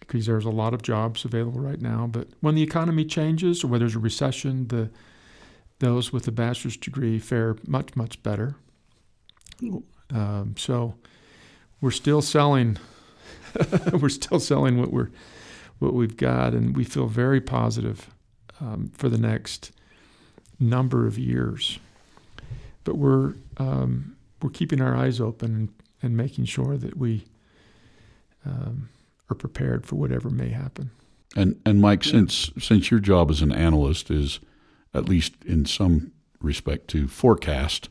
because 0.00 0.26
there's 0.26 0.44
a 0.44 0.50
lot 0.50 0.74
of 0.74 0.82
jobs 0.82 1.24
available 1.24 1.60
right 1.60 1.80
now. 1.80 2.08
But 2.10 2.28
when 2.40 2.54
the 2.54 2.62
economy 2.62 3.04
changes 3.04 3.62
or 3.62 3.68
when 3.68 3.80
there's 3.80 3.96
a 3.96 4.00
recession, 4.00 4.68
the 4.68 4.90
those 5.78 6.12
with 6.12 6.28
a 6.28 6.32
bachelor's 6.32 6.76
degree 6.76 7.18
fare 7.18 7.56
much 7.66 7.96
much 7.96 8.22
better. 8.22 8.56
Um, 10.12 10.54
so 10.56 10.94
we're 11.80 11.90
still 11.90 12.22
selling. 12.22 12.78
we're 13.92 14.08
still 14.08 14.40
selling 14.40 14.78
what 14.78 14.92
we're 14.92 15.10
what 15.78 15.94
we've 15.94 16.16
got, 16.16 16.52
and 16.52 16.76
we 16.76 16.84
feel 16.84 17.06
very 17.06 17.40
positive 17.40 18.10
um, 18.60 18.90
for 18.94 19.08
the 19.08 19.18
next 19.18 19.72
number 20.58 21.06
of 21.06 21.18
years. 21.18 21.78
But 22.84 22.96
we're 22.96 23.34
um, 23.56 24.16
we're 24.42 24.50
keeping 24.50 24.80
our 24.80 24.96
eyes 24.96 25.20
open 25.20 25.54
and, 25.54 25.68
and 26.02 26.16
making 26.16 26.44
sure 26.46 26.76
that 26.76 26.96
we 26.96 27.24
um, 28.44 28.88
are 29.30 29.34
prepared 29.34 29.86
for 29.86 29.96
whatever 29.96 30.30
may 30.30 30.50
happen. 30.50 30.90
And 31.36 31.60
and 31.64 31.80
Mike, 31.80 32.04
yeah. 32.06 32.12
since 32.12 32.50
since 32.58 32.90
your 32.90 33.00
job 33.00 33.30
as 33.30 33.42
an 33.42 33.52
analyst 33.52 34.10
is 34.10 34.40
at 34.92 35.08
least 35.08 35.34
in 35.44 35.64
some 35.64 36.12
respect 36.40 36.88
to 36.88 37.06
forecast 37.06 37.88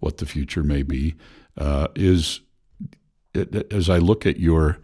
what 0.00 0.18
the 0.18 0.26
future 0.26 0.62
may 0.62 0.82
be, 0.82 1.14
uh, 1.56 1.88
is 1.94 2.40
it, 3.34 3.72
as 3.72 3.88
I 3.90 3.98
look 3.98 4.26
at 4.26 4.38
your 4.38 4.78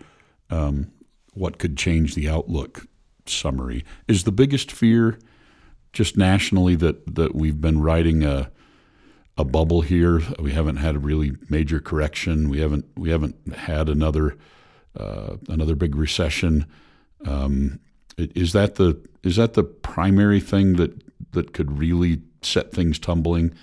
um, 0.51 0.91
what 1.35 1.59
could 1.59 1.77
change 1.77 2.15
the 2.15 2.29
outlook 2.29 2.87
summary, 3.27 3.85
is 4.09 4.25
the 4.25 4.33
biggest 4.33 4.71
fear 4.71 5.19
just 5.93 6.17
nationally 6.17 6.75
that, 6.77 7.15
that 7.15 7.35
we've 7.35 7.61
been 7.61 7.81
riding 7.81 8.25
a 8.25 8.51
a 9.39 9.45
bubble 9.45 9.81
here. 9.81 10.21
We 10.39 10.53
haven't 10.53 10.77
had 10.77 10.95
a 10.95 10.99
really 10.99 11.33
major 11.49 11.81
correction. 11.81 12.49
We 12.49 12.61
haven't 12.61 12.87
we 12.97 13.11
haven't 13.11 13.55
had 13.55 13.89
another 13.89 14.37
uh, 14.97 15.37
another 15.49 15.75
big 15.75 15.97
recession. 15.97 16.67
Um, 17.25 17.81
is 18.19 18.53
that 18.53 18.75
the 18.75 19.01
is 19.23 19.37
that 19.37 19.55
the 19.55 19.65
primary 19.65 20.41
thing 20.41 20.75
that 20.75 21.03
that 21.33 21.55
could 21.55 21.79
really 21.79 22.21
set 22.43 22.73
things 22.73 22.99
tumbling 22.99 23.55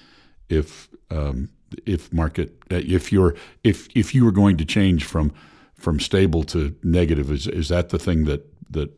if 0.48 0.89
um, 1.12 1.50
if 1.86 2.12
market 2.12 2.58
if 2.70 3.12
you're 3.12 3.36
if 3.64 3.88
if 3.96 4.16
you 4.16 4.26
were 4.26 4.32
going 4.32 4.58
to 4.58 4.66
change 4.66 5.04
from 5.04 5.32
from 5.74 6.00
stable 6.00 6.44
to 6.44 6.76
negative 6.84 7.32
is 7.32 7.48
is 7.48 7.70
that 7.70 7.90
the 7.90 8.00
thing 8.00 8.26
that 8.26 8.46
that 8.70 8.92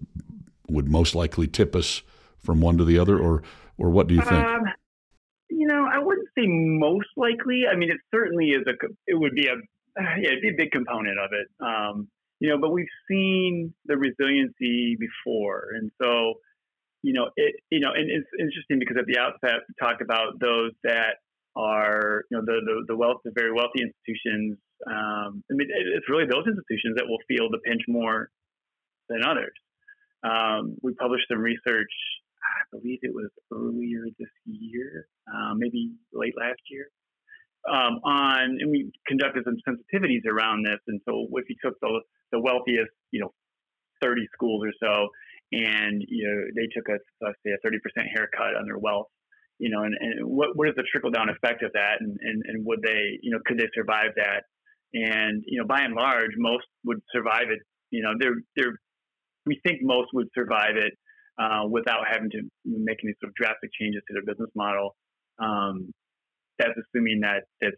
would 0.68 0.90
most 0.90 1.16
likely 1.16 1.48
tip 1.48 1.76
us 1.76 2.02
from 2.40 2.62
one 2.62 2.78
to 2.78 2.86
the 2.86 2.98
other 2.98 3.20
or 3.20 3.44
or 3.78 3.90
what 3.90 4.08
do 4.08 4.16
you 4.16 4.22
think? 4.22 4.46
Um, 4.46 4.64
you 5.50 5.68
know 5.68 5.86
i 5.92 6.00
wouldn't 6.00 6.28
say 6.38 6.46
most 6.48 7.10
likely. 7.18 7.64
I 7.72 7.76
mean 7.76 7.92
it 7.92 8.00
certainly 8.14 8.50
is 8.50 8.64
a 8.68 8.74
it 9.08 9.16
would 9.16 9.36
be 9.36 9.48
a 9.48 9.56
yeah 10.20 10.30
it'd 10.30 10.42
be 10.42 10.50
a 10.50 10.58
big 10.58 10.72
component 10.72 11.20
of 11.20 11.30
it. 11.34 11.48
Um, 11.60 12.08
you 12.40 12.50
know 12.50 12.58
but 12.58 12.72
we've 12.72 12.86
seen 13.10 13.74
the 13.86 13.98
resiliency 13.98 14.98
before. 14.98 15.68
And 15.76 15.92
so 16.02 16.36
you 17.04 17.14
know, 17.14 17.30
it, 17.36 17.56
you 17.70 17.80
know, 17.80 17.92
and 17.94 18.10
it's 18.12 18.30
interesting 18.40 18.80
because 18.80 18.98
at 19.00 19.06
the 19.08 19.18
outset, 19.18 19.62
we 19.68 19.74
talk 19.80 20.02
about 20.02 20.40
those 20.40 20.72
that 20.84 21.18
are, 21.56 22.24
you 22.30 22.38
know, 22.38 22.44
the, 22.46 22.62
the, 22.64 22.76
the 22.88 22.98
wealth, 22.98 23.22
the 23.24 23.32
very 23.36 23.52
wealthy 23.52 23.84
institutions. 23.84 24.58
Um, 24.88 25.44
I 25.52 25.54
mean, 25.54 25.68
it's 25.70 26.10
really 26.10 26.26
those 26.26 26.48
institutions 26.48 26.96
that 26.98 27.06
will 27.08 27.22
feel 27.28 27.50
the 27.50 27.60
pinch 27.66 27.82
more 27.88 28.30
than 29.10 29.22
others. 29.24 29.54
Um, 30.24 30.78
we 30.82 30.94
published 30.94 31.26
some 31.30 31.40
research, 31.40 31.92
I 32.42 32.78
believe 32.78 33.00
it 33.02 33.14
was 33.14 33.30
earlier 33.52 34.06
this 34.20 34.30
year, 34.46 35.08
uh, 35.28 35.54
maybe 35.56 35.92
late 36.14 36.34
last 36.38 36.62
year, 36.70 36.88
um, 37.70 38.00
on, 38.06 38.58
and 38.60 38.72
we 38.72 38.92
conducted 39.08 39.44
some 39.44 39.58
sensitivities 39.68 40.26
around 40.30 40.66
this. 40.66 40.80
And 40.88 41.02
so 41.08 41.28
if 41.34 41.50
you 41.50 41.56
took 41.64 41.80
the, 41.82 42.02
the 42.32 42.40
wealthiest, 42.40 42.92
you 43.12 43.22
know, 43.22 43.34
30 44.02 44.22
schools 44.34 44.64
or 44.66 44.74
so, 44.82 45.10
and 45.52 46.02
you 46.08 46.24
know 46.24 46.48
they 46.56 46.68
took 46.72 46.88
a 46.88 46.98
let's 47.20 47.38
say 47.46 47.52
a 47.52 47.68
30% 47.68 48.08
haircut 48.16 48.56
on 48.56 48.66
their 48.66 48.78
wealth 48.78 49.08
you 49.62 49.70
know 49.70 49.84
and, 49.84 49.96
and 50.00 50.26
what, 50.26 50.50
what 50.58 50.68
is 50.68 50.74
the 50.76 50.84
trickle 50.92 51.12
down 51.12 51.30
effect 51.30 51.62
of 51.64 51.72
that 51.74 52.02
and, 52.02 52.18
and 52.22 52.44
and 52.48 52.66
would 52.66 52.82
they 52.82 53.20
you 53.22 53.32
know 53.32 53.40
could 53.46 53.58
they 53.58 53.70
survive 53.74 54.10
that 54.18 54.44
and 54.94 55.44
you 55.46 55.60
know 55.60 55.68
by 55.68 55.82
and 55.82 55.94
large 55.94 56.32
most 56.38 56.66
would 56.84 57.00
survive 57.14 57.50
it 57.50 57.60
you 57.92 58.02
know 58.02 58.14
they're 58.20 58.42
they're 58.56 58.76
we 59.46 59.60
think 59.64 59.80
most 59.82 60.10
would 60.14 60.28
survive 60.36 60.76
it 60.76 60.94
uh, 61.40 61.66
without 61.70 62.02
having 62.12 62.30
to 62.30 62.42
make 62.66 62.98
any 63.04 63.14
sort 63.22 63.30
of 63.30 63.36
drastic 63.36 63.70
changes 63.80 64.02
to 64.08 64.14
their 64.14 64.26
business 64.26 64.50
model 64.56 64.96
um, 65.40 65.94
that's 66.58 66.78
assuming 66.78 67.22
that 67.22 67.44
it's 67.60 67.78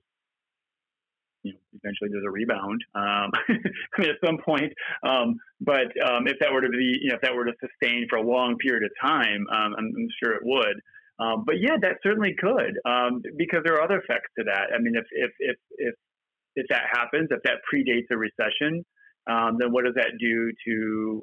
you 1.43 1.51
know, 1.51 1.59
eventually 1.83 2.09
there's 2.09 2.23
a 2.25 2.31
rebound. 2.31 2.81
Um, 2.95 3.29
I 3.49 4.01
mean, 4.01 4.09
at 4.09 4.15
some 4.25 4.37
point. 4.43 4.71
Um, 5.05 5.35
but 5.59 5.91
um, 6.07 6.27
if 6.27 6.37
that 6.39 6.51
were 6.51 6.61
to 6.61 6.69
be, 6.69 6.97
you 7.01 7.09
know, 7.09 7.15
if 7.15 7.21
that 7.21 7.35
were 7.35 7.45
to 7.45 7.53
sustain 7.59 8.07
for 8.09 8.17
a 8.17 8.21
long 8.21 8.55
period 8.57 8.83
of 8.83 8.91
time, 9.01 9.45
um, 9.51 9.75
I'm, 9.77 9.85
I'm, 9.85 10.07
sure 10.23 10.33
it 10.33 10.41
would. 10.43 10.79
Um, 11.19 11.43
but 11.45 11.55
yeah, 11.61 11.77
that 11.81 11.97
certainly 12.01 12.35
could, 12.37 12.79
um, 12.85 13.21
because 13.37 13.61
there 13.63 13.75
are 13.75 13.83
other 13.83 13.99
effects 13.99 14.29
to 14.37 14.45
that. 14.45 14.73
I 14.73 14.79
mean, 14.81 14.95
if 14.95 15.05
if 15.11 15.31
if 15.39 15.57
if 15.77 15.95
if 16.55 16.65
that 16.69 16.83
happens, 16.91 17.29
if 17.31 17.41
that 17.43 17.61
predates 17.71 18.09
a 18.11 18.17
recession, 18.17 18.83
then 19.59 19.71
what 19.71 19.85
does 19.85 19.95
that 19.95 20.17
do 20.19 20.51
to 20.65 21.21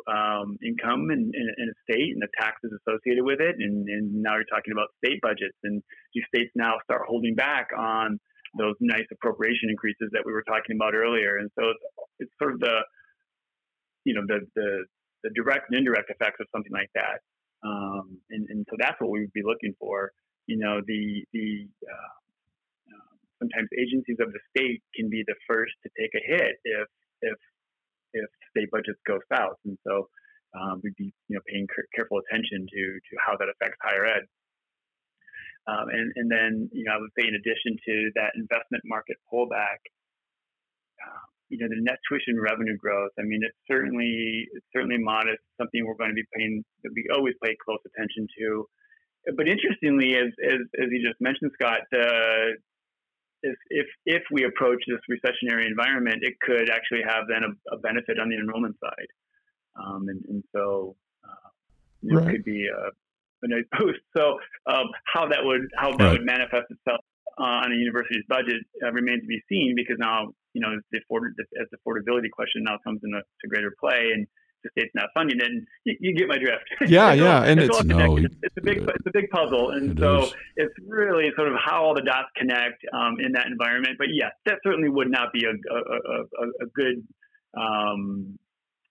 income 0.64 1.10
in, 1.10 1.30
in, 1.34 1.46
in, 1.58 1.68
a 1.68 1.76
state 1.84 2.14
and 2.14 2.22
the 2.22 2.28
taxes 2.38 2.70
associated 2.82 3.24
with 3.24 3.40
it? 3.40 3.56
And, 3.58 3.88
and 3.88 4.22
now 4.22 4.34
you're 4.34 4.50
talking 4.50 4.72
about 4.72 4.88
state 5.04 5.20
budgets, 5.22 5.58
and 5.64 5.82
do 6.14 6.20
states 6.34 6.50
now 6.54 6.74
start 6.84 7.02
holding 7.06 7.34
back 7.34 7.68
on 7.76 8.18
those 8.58 8.74
nice 8.80 9.06
appropriation 9.12 9.70
increases 9.70 10.10
that 10.12 10.22
we 10.24 10.32
were 10.32 10.42
talking 10.42 10.74
about 10.76 10.94
earlier. 10.94 11.38
And 11.38 11.50
so 11.58 11.70
it's, 11.70 11.84
it's 12.26 12.32
sort 12.42 12.54
of 12.54 12.60
the, 12.60 12.82
you 14.04 14.14
know, 14.14 14.22
the, 14.26 14.40
the, 14.56 14.84
the 15.22 15.30
direct 15.34 15.70
and 15.70 15.78
indirect 15.78 16.10
effects 16.10 16.40
of 16.40 16.46
something 16.54 16.72
like 16.72 16.90
that. 16.94 17.22
Um, 17.62 18.18
and, 18.30 18.48
and 18.48 18.66
so 18.70 18.76
that's 18.78 19.00
what 19.00 19.10
we 19.10 19.20
would 19.20 19.32
be 19.32 19.42
looking 19.44 19.74
for. 19.78 20.12
You 20.46 20.58
know, 20.58 20.80
the, 20.86 21.24
the, 21.32 21.68
uh, 21.84 22.14
uh, 22.90 23.12
sometimes 23.38 23.68
agencies 23.78 24.16
of 24.20 24.32
the 24.32 24.40
state 24.56 24.82
can 24.94 25.08
be 25.08 25.22
the 25.26 25.36
first 25.46 25.72
to 25.84 25.88
take 25.98 26.10
a 26.16 26.22
hit 26.24 26.56
if, 26.64 26.88
if, 27.22 27.38
if 28.12 28.28
state 28.50 28.70
budgets 28.70 28.98
go 29.06 29.18
south. 29.32 29.56
And 29.64 29.78
so 29.86 30.08
um, 30.58 30.80
we'd 30.82 30.96
be, 30.96 31.12
you 31.28 31.36
know, 31.36 31.42
paying 31.46 31.66
careful 31.94 32.18
attention 32.26 32.66
to, 32.66 32.82
to 32.98 33.12
how 33.24 33.36
that 33.36 33.48
affects 33.52 33.78
higher 33.82 34.06
ed. 34.06 34.24
Um, 35.68 35.86
and, 35.92 36.12
and 36.16 36.28
then, 36.32 36.70
you 36.72 36.84
know, 36.84 36.96
I 36.96 36.98
would 36.98 37.12
say 37.18 37.28
in 37.28 37.36
addition 37.36 37.76
to 37.76 37.94
that 38.16 38.32
investment 38.34 38.82
market 38.84 39.16
pullback, 39.28 39.78
uh, 40.98 41.26
you 41.50 41.58
know, 41.58 41.66
the 41.68 41.82
net 41.82 41.98
tuition 42.08 42.40
revenue 42.40 42.76
growth, 42.76 43.10
I 43.18 43.22
mean, 43.22 43.40
it's 43.42 43.58
certainly, 43.66 44.46
it's 44.54 44.66
certainly 44.72 44.98
modest, 44.98 45.42
something 45.58 45.84
we're 45.84 45.98
going 45.98 46.10
to 46.10 46.14
be 46.14 46.26
paying, 46.34 46.64
that 46.84 46.92
we 46.94 47.04
always 47.14 47.34
pay 47.42 47.56
close 47.62 47.82
attention 47.84 48.26
to. 48.38 48.66
But 49.36 49.48
interestingly, 49.48 50.14
as, 50.14 50.30
as, 50.40 50.60
as 50.78 50.88
you 50.90 51.02
just 51.02 51.20
mentioned, 51.20 51.50
Scott, 51.60 51.82
uh, 51.92 52.54
if, 53.42 53.56
if, 53.68 53.86
if 54.06 54.22
we 54.30 54.44
approach 54.44 54.82
this 54.86 55.02
recessionary 55.10 55.66
environment, 55.66 56.22
it 56.22 56.38
could 56.40 56.70
actually 56.70 57.02
have 57.06 57.24
then 57.28 57.42
a, 57.42 57.74
a 57.74 57.78
benefit 57.78 58.18
on 58.18 58.30
the 58.30 58.36
enrollment 58.36 58.76
side. 58.80 59.10
Um, 59.74 60.08
and, 60.08 60.22
and 60.28 60.44
so 60.54 60.96
uh, 61.24 61.48
it 62.02 62.14
right. 62.14 62.30
could 62.30 62.44
be 62.44 62.66
a, 62.68 62.90
a 63.42 63.48
nice 63.48 63.66
boost. 63.78 64.00
So 64.16 64.38
um, 64.66 64.86
how 65.04 65.28
that 65.28 65.42
would 65.42 65.68
how 65.76 65.96
that 65.96 66.04
right. 66.04 66.12
would 66.12 66.26
manifest 66.26 66.70
itself 66.70 67.00
on 67.38 67.72
a 67.72 67.74
university's 67.74 68.24
budget 68.28 68.62
uh, 68.84 68.92
remains 68.92 69.22
to 69.22 69.26
be 69.26 69.42
seen 69.48 69.74
because 69.74 69.96
now 69.98 70.32
you 70.54 70.60
know 70.60 70.76
the, 70.92 70.98
afford- 70.98 71.34
the, 71.36 71.44
the 71.52 71.76
affordability 71.78 72.30
question 72.30 72.64
now 72.64 72.76
comes 72.84 73.00
into 73.02 73.20
greater 73.48 73.74
play 73.80 74.10
and 74.14 74.26
the 74.62 74.70
state's 74.72 74.94
not 74.94 75.08
funding 75.14 75.38
it. 75.38 75.46
And 75.46 75.66
you, 75.84 75.96
you 76.00 76.14
get 76.14 76.28
my 76.28 76.36
drift. 76.36 76.64
Yeah, 76.90 77.12
yeah, 77.12 77.42
and 77.44 77.60
it's, 77.60 77.76
it's 77.76 77.86
no, 77.86 78.16
it's, 78.18 78.34
it's, 78.42 78.56
a 78.58 78.60
big 78.60 78.78
it's 78.78 79.06
a 79.06 79.10
big 79.12 79.30
puzzle, 79.30 79.70
and 79.70 79.92
it 79.92 80.00
so 80.00 80.24
is. 80.24 80.34
it's 80.56 80.74
really 80.86 81.30
sort 81.36 81.48
of 81.48 81.54
how 81.64 81.84
all 81.84 81.94
the 81.94 82.02
dots 82.02 82.28
connect 82.36 82.84
um, 82.92 83.16
in 83.24 83.32
that 83.32 83.46
environment. 83.46 83.96
But 83.98 84.08
yes, 84.12 84.32
that 84.46 84.58
certainly 84.64 84.88
would 84.88 85.10
not 85.10 85.32
be 85.32 85.44
a 85.44 85.50
a, 85.50 85.78
a, 85.78 86.46
a 86.64 86.66
good 86.74 87.06
um, 87.56 88.38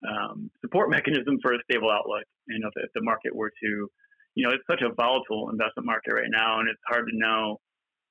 um, 0.08 0.50
support 0.60 0.90
mechanism 0.90 1.38
for 1.42 1.54
a 1.54 1.58
stable 1.70 1.90
outlook. 1.90 2.24
You 2.48 2.60
know, 2.60 2.68
if, 2.68 2.84
if 2.84 2.90
the 2.94 3.02
market 3.02 3.34
were 3.34 3.52
to 3.62 3.88
you 4.34 4.46
know, 4.46 4.54
it's 4.54 4.64
such 4.70 4.82
a 4.82 4.94
volatile 4.94 5.50
investment 5.50 5.86
market 5.86 6.14
right 6.14 6.30
now, 6.30 6.60
and 6.60 6.68
it's 6.68 6.80
hard 6.86 7.06
to 7.10 7.16
know. 7.16 7.60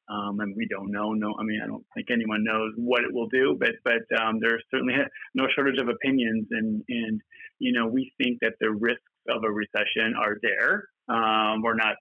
Um, 0.10 0.39
and 0.39 0.56
we 0.58 0.67
don't 0.69 0.91
know. 0.91 1.13
No, 1.13 1.36
I 1.39 1.43
mean, 1.43 1.62
I 1.63 1.67
don't 1.67 1.86
think 1.95 2.08
anyone 2.12 2.43
knows 2.43 2.74
what 2.78 3.04
it 3.04 3.13
will 3.13 3.28
do, 3.28 3.56
but 3.60 3.78
but 3.84 4.02
um, 4.19 4.39
there's 4.41 4.63
certainly 4.72 4.95
no 5.36 5.45
shortage 5.56 5.80
of 5.80 5.88
opinions, 5.88 6.48
and 6.52 6.84
and 6.89 7.22
you 7.60 7.74
know, 7.74 7.88
we 7.88 8.12
think 8.17 8.39
that 8.41 8.54
the 8.60 8.72
risks 8.72 9.04
of 9.30 9.43
a 9.43 9.52
recession 9.52 10.15
are 10.17 10.38
there. 10.41 10.86
Um, 11.08 11.62
we're 11.62 11.76
not 11.76 11.95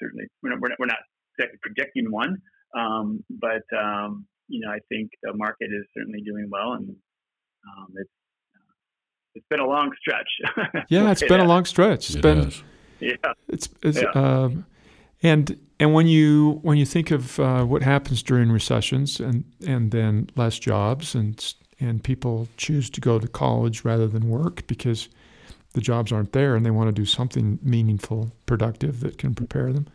certainly 0.00 0.24
we're 0.42 0.50
not, 0.50 0.58
we're 0.78 0.86
not 0.86 0.98
exactly 1.38 1.58
predicting 1.62 2.10
one, 2.10 2.36
um, 2.76 3.22
but 3.30 3.62
um, 3.78 4.26
you 4.48 4.60
know, 4.60 4.72
I 4.72 4.78
think 4.88 5.10
the 5.22 5.32
market 5.34 5.66
is 5.70 5.86
certainly 5.96 6.20
doing 6.22 6.48
well, 6.50 6.72
and 6.72 6.88
um, 6.88 7.88
it's 7.94 8.10
uh, 8.56 8.72
it's 9.34 9.46
been 9.48 9.60
a 9.60 9.66
long 9.66 9.92
stretch. 10.00 10.84
yeah, 10.88 11.10
it's 11.10 11.20
been 11.20 11.38
that. 11.38 11.46
a 11.46 11.48
long 11.48 11.64
stretch. 11.64 12.08
It's 12.08 12.16
it 12.16 12.22
been. 12.22 12.38
Is 12.38 12.62
yeah. 13.00 13.32
It's, 13.48 13.68
it's 13.82 14.02
yeah. 14.02 14.10
Um, 14.14 14.66
and 15.22 15.58
and 15.82 15.92
when 15.92 16.06
you 16.06 16.60
when 16.62 16.78
you 16.78 16.86
think 16.86 17.10
of 17.10 17.40
uh, 17.40 17.64
what 17.64 17.82
happens 17.82 18.22
during 18.22 18.52
recessions 18.52 19.18
and 19.18 19.42
and 19.66 19.90
then 19.90 20.30
less 20.36 20.56
jobs 20.60 21.12
and 21.12 21.54
and 21.80 22.04
people 22.04 22.46
choose 22.56 22.88
to 22.90 23.00
go 23.00 23.18
to 23.18 23.26
college 23.26 23.84
rather 23.84 24.06
than 24.06 24.28
work 24.28 24.64
because 24.68 25.08
the 25.72 25.80
jobs 25.80 26.12
aren't 26.12 26.32
there 26.32 26.54
and 26.54 26.64
they 26.64 26.70
want 26.70 26.86
to 26.86 26.92
do 26.92 27.04
something 27.04 27.58
meaningful, 27.62 28.30
productive 28.46 29.00
that 29.00 29.18
can 29.18 29.34
prepare 29.34 29.72
them. 29.72 29.88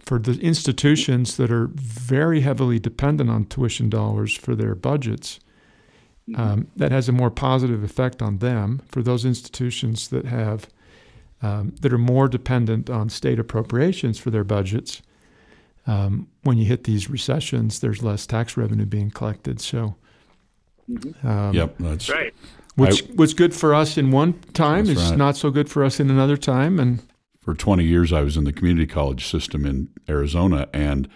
For 0.00 0.18
the 0.18 0.40
institutions 0.40 1.36
that 1.36 1.52
are 1.52 1.68
very 1.74 2.40
heavily 2.40 2.80
dependent 2.80 3.30
on 3.30 3.44
tuition 3.44 3.90
dollars 3.90 4.34
for 4.34 4.56
their 4.56 4.74
budgets, 4.74 5.38
mm-hmm. 6.28 6.40
um, 6.40 6.66
that 6.74 6.90
has 6.90 7.08
a 7.08 7.12
more 7.12 7.30
positive 7.30 7.84
effect 7.84 8.20
on 8.20 8.38
them. 8.38 8.80
For 8.88 9.02
those 9.02 9.24
institutions 9.24 10.08
that 10.08 10.24
have 10.24 10.66
um, 11.42 11.74
that 11.80 11.92
are 11.92 11.98
more 11.98 12.28
dependent 12.28 12.90
on 12.90 13.08
state 13.08 13.38
appropriations 13.38 14.18
for 14.18 14.30
their 14.30 14.44
budgets. 14.44 15.02
Um, 15.86 16.28
when 16.42 16.58
you 16.58 16.66
hit 16.66 16.84
these 16.84 17.08
recessions, 17.08 17.80
there's 17.80 18.02
less 18.02 18.26
tax 18.26 18.56
revenue 18.56 18.86
being 18.86 19.10
collected. 19.10 19.60
So, 19.60 19.96
mm-hmm. 20.88 21.26
um, 21.26 21.54
yep, 21.54 21.74
that's 21.78 22.10
right. 22.10 22.34
Which 22.76 23.02
I, 23.02 23.12
was 23.14 23.34
good 23.34 23.54
for 23.54 23.74
us 23.74 23.96
in 23.96 24.10
one 24.10 24.34
time 24.54 24.88
is 24.88 25.10
right. 25.10 25.18
not 25.18 25.36
so 25.36 25.50
good 25.50 25.68
for 25.68 25.82
us 25.82 25.98
in 25.98 26.10
another 26.10 26.36
time. 26.36 26.78
And 26.78 27.02
for 27.40 27.54
20 27.54 27.84
years, 27.84 28.12
I 28.12 28.20
was 28.20 28.36
in 28.36 28.44
the 28.44 28.52
community 28.52 28.86
college 28.86 29.26
system 29.26 29.66
in 29.66 29.88
Arizona, 30.08 30.68
and 30.72 31.08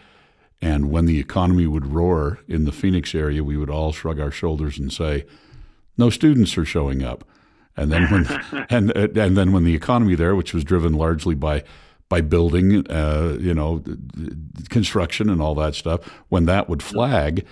and 0.60 0.90
when 0.90 1.04
the 1.04 1.20
economy 1.20 1.66
would 1.66 1.86
roar 1.86 2.40
in 2.48 2.64
the 2.64 2.72
Phoenix 2.72 3.14
area, 3.14 3.44
we 3.44 3.56
would 3.56 3.68
all 3.68 3.92
shrug 3.92 4.18
our 4.18 4.30
shoulders 4.30 4.78
and 4.78 4.90
say, 4.90 5.26
"No 5.98 6.08
students 6.08 6.56
are 6.56 6.64
showing 6.64 7.02
up." 7.02 7.24
And 7.76 7.90
then 7.90 8.10
when 8.10 8.66
and 8.70 8.90
and 8.92 9.36
then 9.36 9.52
when 9.52 9.64
the 9.64 9.74
economy 9.74 10.14
there, 10.14 10.34
which 10.34 10.54
was 10.54 10.64
driven 10.64 10.92
largely 10.92 11.34
by 11.34 11.64
by 12.08 12.20
building, 12.20 12.88
uh, 12.90 13.36
you 13.40 13.54
know, 13.54 13.82
construction 14.68 15.28
and 15.30 15.40
all 15.40 15.54
that 15.56 15.74
stuff, 15.74 16.04
when 16.28 16.44
that 16.46 16.68
would 16.68 16.82
flag, 16.82 17.44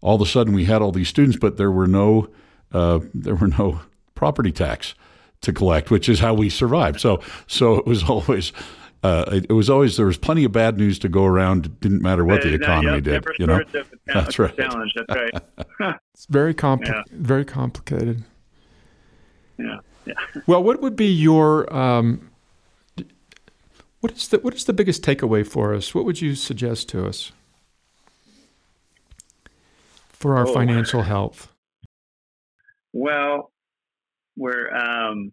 all 0.00 0.16
of 0.16 0.20
a 0.20 0.26
sudden 0.26 0.52
we 0.52 0.64
had 0.64 0.82
all 0.82 0.92
these 0.92 1.08
students, 1.08 1.38
but 1.38 1.56
there 1.56 1.70
were 1.70 1.86
no 1.86 2.28
uh, 2.72 3.00
there 3.14 3.34
were 3.34 3.48
no 3.48 3.80
property 4.14 4.52
tax 4.52 4.94
to 5.42 5.52
collect, 5.52 5.90
which 5.90 6.08
is 6.08 6.20
how 6.20 6.34
we 6.34 6.50
survived. 6.50 7.00
So 7.00 7.20
so 7.46 7.76
it 7.76 7.86
was 7.86 8.04
always. 8.04 8.52
Uh, 9.02 9.24
it, 9.30 9.46
it, 9.50 9.52
was 9.52 9.70
always 9.70 9.96
there 9.98 10.06
was 10.06 10.16
plenty 10.16 10.42
of 10.42 10.50
bad 10.50 10.78
news 10.78 10.98
to 10.98 11.08
go 11.08 11.26
around. 11.26 11.66
It 11.66 11.80
didn't 11.80 12.02
matter 12.02 12.24
what 12.24 12.42
the 12.42 12.54
economy 12.54 13.00
did. 13.00 13.24
You 13.38 13.46
know, 13.46 13.60
that's 14.06 14.36
right. 14.38 14.56
Challenge. 14.56 14.94
That's 14.96 15.32
right. 15.78 15.96
it's 16.12 16.26
very 16.26 16.54
compli- 16.54 16.88
yeah. 16.88 17.02
very 17.12 17.44
complicated 17.44 18.24
yeah, 19.58 19.78
yeah. 20.06 20.14
Well, 20.46 20.62
what 20.62 20.80
would 20.80 20.96
be 20.96 21.06
your 21.06 21.72
um, 21.74 22.30
what 24.00 24.12
is 24.12 24.28
the 24.28 24.38
what 24.38 24.54
is 24.54 24.64
the 24.64 24.72
biggest 24.72 25.02
takeaway 25.02 25.46
for 25.46 25.74
us? 25.74 25.94
What 25.94 26.04
would 26.04 26.20
you 26.20 26.34
suggest 26.34 26.88
to 26.90 27.06
us 27.06 27.32
for 30.10 30.36
our 30.36 30.46
oh. 30.46 30.52
financial 30.52 31.02
health? 31.02 31.48
Well, 32.92 33.50
we're 34.36 34.74
um, 34.74 35.32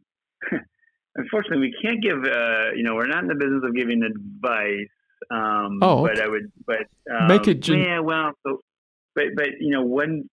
unfortunately, 1.15 1.59
we 1.59 1.75
can't 1.81 2.01
give. 2.01 2.23
Uh, 2.23 2.71
you 2.75 2.83
know, 2.83 2.95
we're 2.95 3.07
not 3.07 3.23
in 3.23 3.27
the 3.27 3.35
business 3.35 3.63
of 3.63 3.75
giving 3.75 4.03
advice. 4.03 4.87
Um, 5.31 5.79
oh, 5.81 6.05
okay. 6.05 6.15
but 6.15 6.23
I 6.23 6.27
would, 6.27 6.51
but 6.65 6.85
um, 7.11 7.27
make 7.27 7.47
it. 7.47 7.61
Gen- 7.61 7.79
yeah, 7.79 7.99
well, 7.99 8.31
so, 8.45 8.61
but 9.15 9.25
but 9.35 9.49
you 9.59 9.71
know, 9.71 9.83
when 9.83 10.29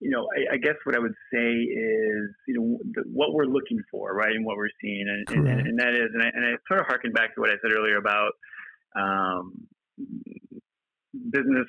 you 0.00 0.10
know, 0.10 0.28
I, 0.36 0.54
I, 0.54 0.56
guess 0.58 0.76
what 0.84 0.94
I 0.94 0.98
would 0.98 1.14
say 1.32 1.48
is, 1.48 2.28
you 2.46 2.54
know, 2.54 2.78
the, 2.94 3.02
what 3.10 3.32
we're 3.32 3.46
looking 3.46 3.80
for, 3.90 4.14
right, 4.14 4.32
and 4.32 4.44
what 4.44 4.56
we're 4.56 4.68
seeing, 4.80 5.06
and, 5.08 5.48
and, 5.48 5.66
and 5.68 5.78
that 5.78 5.94
is, 5.94 6.10
and 6.12 6.22
I, 6.22 6.28
and 6.34 6.44
I, 6.44 6.50
sort 6.68 6.80
of 6.80 6.86
harken 6.86 7.12
back 7.12 7.34
to 7.34 7.40
what 7.40 7.50
I 7.50 7.54
said 7.62 7.72
earlier 7.72 7.96
about 7.96 8.32
um, 8.94 9.66
business 11.30 11.66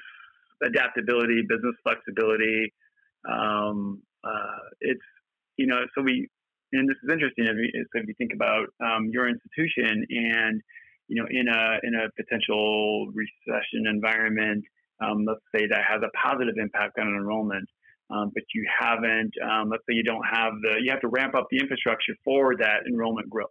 adaptability, 0.63 1.43
business 1.47 1.75
flexibility. 1.83 2.73
Um, 3.29 4.01
uh, 4.23 4.59
it's, 4.81 5.07
you 5.55 5.67
know, 5.67 5.79
so 5.95 6.01
we, 6.01 6.27
and 6.73 6.89
this 6.89 6.97
is 7.03 7.09
interesting. 7.09 7.45
If 7.45 7.55
you, 7.55 7.85
so 7.93 8.01
if 8.01 8.07
you 8.07 8.15
think 8.17 8.31
about 8.35 8.67
um, 8.83 9.07
your 9.09 9.29
institution, 9.29 10.03
and 10.09 10.61
you 11.07 11.21
know, 11.21 11.27
in 11.29 11.47
a 11.47 11.79
in 11.83 11.95
a 11.95 12.11
potential 12.21 13.07
recession 13.15 13.87
environment, 13.87 14.65
um, 14.99 15.23
let's 15.25 15.39
say 15.55 15.65
that 15.67 15.87
has 15.87 16.01
a 16.03 16.11
positive 16.11 16.55
impact 16.59 16.99
on 16.99 17.07
enrollment 17.07 17.69
um, 18.09 18.31
but 18.33 18.43
you 18.53 18.65
haven't, 18.79 19.33
um, 19.43 19.69
let's 19.69 19.83
say 19.89 19.95
you 19.95 20.03
don't 20.03 20.25
have 20.31 20.53
the, 20.61 20.81
you 20.81 20.91
have 20.91 21.01
to 21.01 21.09
ramp 21.09 21.35
up 21.35 21.47
the 21.51 21.59
infrastructure 21.59 22.13
for 22.23 22.55
that 22.57 22.87
enrollment 22.87 23.29
growth. 23.29 23.49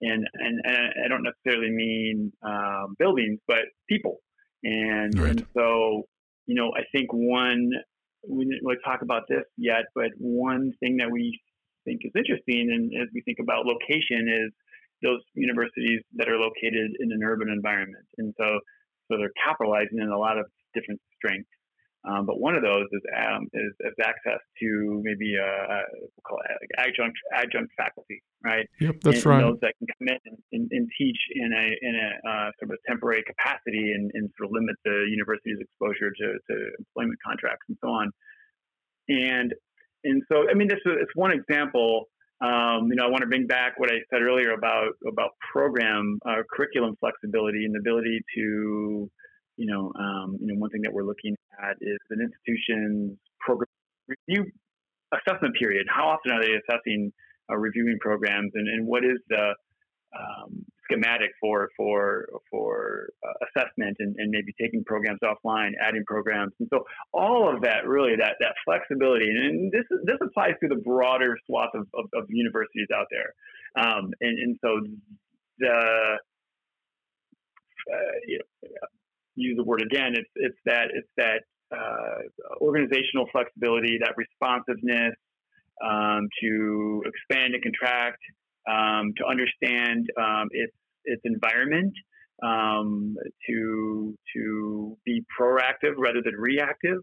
And, 0.00 0.26
and, 0.34 0.60
and 0.64 1.04
I 1.04 1.08
don't 1.08 1.22
necessarily 1.22 1.70
mean 1.70 2.32
uh, 2.44 2.86
buildings, 2.98 3.38
but 3.46 3.64
people. 3.88 4.18
And, 4.64 5.16
right. 5.18 5.30
and 5.30 5.46
so, 5.56 6.02
you 6.46 6.54
know, 6.54 6.72
I 6.76 6.82
think 6.90 7.12
one, 7.12 7.70
we 8.28 8.44
didn't 8.44 8.64
really 8.64 8.78
talk 8.84 9.02
about 9.02 9.22
this 9.28 9.44
yet, 9.56 9.84
but 9.94 10.10
one 10.18 10.72
thing 10.80 10.96
that 10.98 11.10
we 11.10 11.40
think 11.84 12.00
is 12.04 12.12
interesting, 12.16 12.70
and 12.70 12.90
as 13.00 13.08
we 13.14 13.22
think 13.22 13.38
about 13.40 13.66
location, 13.66 14.26
is 14.28 14.52
those 15.02 15.20
universities 15.34 16.00
that 16.14 16.28
are 16.28 16.38
located 16.38 16.94
in 16.98 17.10
an 17.10 17.22
urban 17.24 17.48
environment. 17.48 18.06
And 18.18 18.34
so, 18.38 18.58
so 19.10 19.18
they're 19.18 19.34
capitalizing 19.44 19.98
in 19.98 20.08
a 20.08 20.18
lot 20.18 20.38
of 20.38 20.46
different 20.74 21.00
strengths. 21.16 21.50
Um, 22.04 22.26
but 22.26 22.40
one 22.40 22.56
of 22.56 22.62
those 22.62 22.86
is, 22.90 23.00
um, 23.14 23.46
is, 23.54 23.72
is, 23.78 23.94
access 24.02 24.40
to 24.60 25.00
maybe 25.04 25.36
a, 25.36 25.46
a 25.46 25.82
we'll 26.00 26.26
call 26.26 26.38
it 26.42 26.70
adjunct 26.76 27.16
adjunct 27.32 27.70
faculty, 27.76 28.22
right? 28.44 28.66
Yep, 28.80 28.96
that's 29.02 29.16
and, 29.18 29.26
right. 29.26 29.44
And 29.44 29.54
those 29.54 29.60
that 29.62 29.74
can 29.78 29.86
come 29.86 30.08
in 30.08 30.18
and, 30.26 30.38
and, 30.52 30.68
and 30.72 30.88
teach 30.98 31.18
in 31.30 31.52
a 31.52 31.66
in 31.80 31.94
a 31.94 32.28
uh, 32.28 32.50
sort 32.58 32.70
of 32.72 32.78
a 32.82 32.90
temporary 32.90 33.22
capacity 33.22 33.92
and, 33.94 34.10
and, 34.14 34.28
sort 34.36 34.50
of 34.50 34.52
limit 34.52 34.74
the 34.84 35.06
university's 35.08 35.58
exposure 35.60 36.10
to, 36.10 36.26
to 36.50 36.70
employment 36.80 37.18
contracts 37.24 37.66
and 37.68 37.78
so 37.80 37.88
on. 37.88 38.10
And 39.08 39.54
and 40.02 40.22
so 40.26 40.50
I 40.50 40.54
mean 40.54 40.66
this 40.66 40.82
is 40.84 41.06
it's 41.06 41.14
one 41.14 41.30
example. 41.30 42.06
Um, 42.42 42.90
you 42.90 42.96
know, 42.96 43.06
I 43.06 43.10
want 43.10 43.22
to 43.22 43.28
bring 43.28 43.46
back 43.46 43.78
what 43.78 43.90
I 43.90 44.02
said 44.10 44.22
earlier 44.22 44.50
about 44.54 44.98
about 45.06 45.30
program 45.52 46.18
uh, 46.26 46.42
curriculum 46.50 46.96
flexibility 46.98 47.64
and 47.64 47.72
the 47.72 47.78
ability 47.78 48.18
to 48.34 49.08
you 49.62 49.68
know, 49.70 49.92
um, 49.96 50.36
you 50.40 50.48
know, 50.48 50.58
one 50.58 50.70
thing 50.70 50.82
that 50.82 50.92
we're 50.92 51.04
looking 51.04 51.36
at 51.62 51.76
is 51.80 51.98
an 52.10 52.18
institution's 52.18 53.16
program 53.38 53.68
review 54.08 54.50
assessment 55.14 55.54
period. 55.56 55.86
How 55.88 56.08
often 56.08 56.32
are 56.32 56.42
they 56.42 56.50
assessing, 56.58 57.12
uh, 57.48 57.56
reviewing 57.56 57.98
programs, 58.00 58.50
and, 58.54 58.66
and 58.66 58.84
what 58.84 59.04
is 59.04 59.18
the 59.28 59.54
um, 60.18 60.64
schematic 60.84 61.30
for 61.40 61.68
for 61.76 62.26
for 62.50 63.10
uh, 63.24 63.46
assessment 63.46 63.96
and, 64.00 64.16
and 64.18 64.30
maybe 64.30 64.52
taking 64.60 64.82
programs 64.82 65.20
offline, 65.22 65.70
adding 65.80 66.02
programs, 66.08 66.52
and 66.58 66.68
so 66.72 66.82
all 67.12 67.48
of 67.54 67.62
that 67.62 67.86
really 67.86 68.16
that 68.16 68.34
that 68.40 68.54
flexibility, 68.64 69.28
and 69.28 69.70
this 69.70 69.84
this 70.04 70.18
applies 70.20 70.54
to 70.60 70.68
the 70.68 70.82
broader 70.84 71.38
swath 71.46 71.70
of, 71.74 71.86
of, 71.94 72.06
of 72.14 72.24
universities 72.30 72.88
out 72.92 73.06
there, 73.12 73.32
um, 73.78 74.10
and 74.20 74.38
and 74.40 74.58
so 74.60 74.80
the 75.58 76.18
uh, 77.92 77.96
you 78.26 78.38
know, 78.38 78.68
use 79.34 79.56
the 79.56 79.64
word 79.64 79.82
again, 79.82 80.12
it's 80.14 80.30
it's 80.36 80.58
that 80.66 80.88
it's 80.94 81.08
that 81.16 81.42
uh, 81.74 82.56
organizational 82.60 83.26
flexibility, 83.32 83.98
that 84.00 84.14
responsiveness 84.16 85.14
um, 85.82 86.28
to 86.42 87.02
expand 87.06 87.54
and 87.54 87.62
contract, 87.62 88.20
um, 88.68 89.12
to 89.16 89.24
understand 89.26 90.06
um, 90.20 90.48
its 90.50 90.74
its 91.04 91.22
environment, 91.24 91.92
um, 92.42 93.16
to 93.48 94.14
to 94.36 94.96
be 95.04 95.24
proactive 95.38 95.94
rather 95.96 96.20
than 96.24 96.34
reactive, 96.36 96.98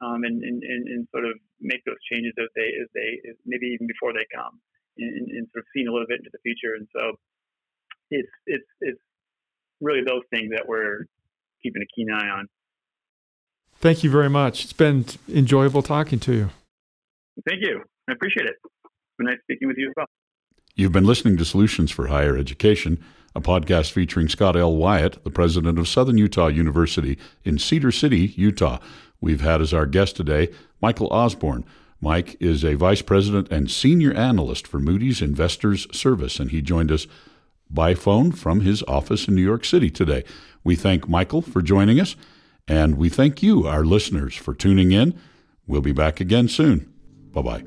um, 0.00 0.24
and, 0.24 0.42
and, 0.42 0.62
and, 0.62 1.06
sort 1.12 1.24
of 1.24 1.32
make 1.60 1.84
those 1.84 2.00
changes 2.10 2.32
as 2.38 2.48
they 2.56 2.68
as 2.80 2.88
they 2.94 3.20
maybe 3.46 3.66
even 3.66 3.86
before 3.86 4.12
they 4.12 4.26
come, 4.34 4.58
and, 4.98 5.28
and 5.30 5.46
sort 5.52 5.62
of 5.62 5.68
seeing 5.74 5.88
a 5.88 5.92
little 5.92 6.08
bit 6.08 6.18
into 6.18 6.30
the 6.32 6.42
future. 6.42 6.74
And 6.74 6.88
so, 6.96 7.12
it's 8.10 8.34
it's 8.46 8.70
it's 8.80 9.02
really 9.80 10.02
those 10.04 10.22
things 10.32 10.50
that 10.50 10.66
we're 10.66 11.06
keeping 11.62 11.82
a 11.82 11.86
keen 11.94 12.08
eye 12.10 12.28
on. 12.28 12.48
Thank 13.80 14.02
you 14.02 14.10
very 14.10 14.28
much. 14.28 14.64
It's 14.64 14.72
been 14.72 15.04
enjoyable 15.32 15.82
talking 15.82 16.18
to 16.20 16.32
you. 16.32 16.50
Thank 17.48 17.62
you. 17.62 17.82
I 18.08 18.12
appreciate 18.12 18.46
it. 18.46 18.56
It's 18.64 19.16
been 19.18 19.26
nice 19.26 19.38
speaking 19.42 19.68
with 19.68 19.76
you 19.78 19.88
as 19.88 19.94
well. 19.96 20.06
You've 20.74 20.92
been 20.92 21.04
listening 21.04 21.36
to 21.36 21.44
Solutions 21.44 21.90
for 21.90 22.08
Higher 22.08 22.36
Education, 22.36 23.02
a 23.34 23.40
podcast 23.40 23.92
featuring 23.92 24.28
Scott 24.28 24.56
L. 24.56 24.74
Wyatt, 24.74 25.22
the 25.22 25.30
president 25.30 25.78
of 25.78 25.88
Southern 25.88 26.18
Utah 26.18 26.48
University 26.48 27.18
in 27.44 27.58
Cedar 27.58 27.92
City, 27.92 28.32
Utah. 28.36 28.78
We've 29.20 29.40
had 29.40 29.60
as 29.60 29.74
our 29.74 29.86
guest 29.86 30.16
today 30.16 30.48
Michael 30.80 31.08
Osborn. 31.08 31.64
Mike 32.00 32.36
is 32.40 32.64
a 32.64 32.74
vice 32.74 33.02
president 33.02 33.50
and 33.50 33.70
senior 33.70 34.12
analyst 34.12 34.66
for 34.68 34.78
Moody's 34.78 35.20
Investors 35.20 35.86
Service, 35.96 36.38
and 36.38 36.52
he 36.52 36.62
joined 36.62 36.92
us 36.92 37.08
by 37.70 37.94
phone 37.94 38.32
from 38.32 38.60
his 38.60 38.82
office 38.84 39.28
in 39.28 39.34
New 39.34 39.42
York 39.42 39.64
City 39.64 39.90
today. 39.90 40.24
We 40.64 40.76
thank 40.76 41.08
Michael 41.08 41.42
for 41.42 41.62
joining 41.62 42.00
us, 42.00 42.16
and 42.66 42.96
we 42.96 43.08
thank 43.08 43.42
you, 43.42 43.66
our 43.66 43.84
listeners, 43.84 44.34
for 44.34 44.54
tuning 44.54 44.92
in. 44.92 45.18
We'll 45.66 45.80
be 45.80 45.92
back 45.92 46.20
again 46.20 46.48
soon. 46.48 46.92
Bye 47.32 47.42
bye. 47.42 47.64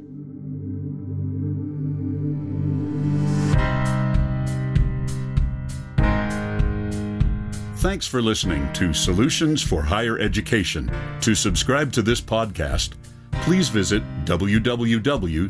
Thanks 7.82 8.06
for 8.06 8.22
listening 8.22 8.72
to 8.74 8.94
Solutions 8.94 9.64
for 9.64 9.82
Higher 9.82 10.20
Education. 10.20 10.92
To 11.22 11.34
subscribe 11.34 11.92
to 11.94 12.04
this 12.04 12.22
podcast, 12.22 12.92
please 13.32 13.70
visit 13.70 14.04
www.suu.edu 14.26 15.44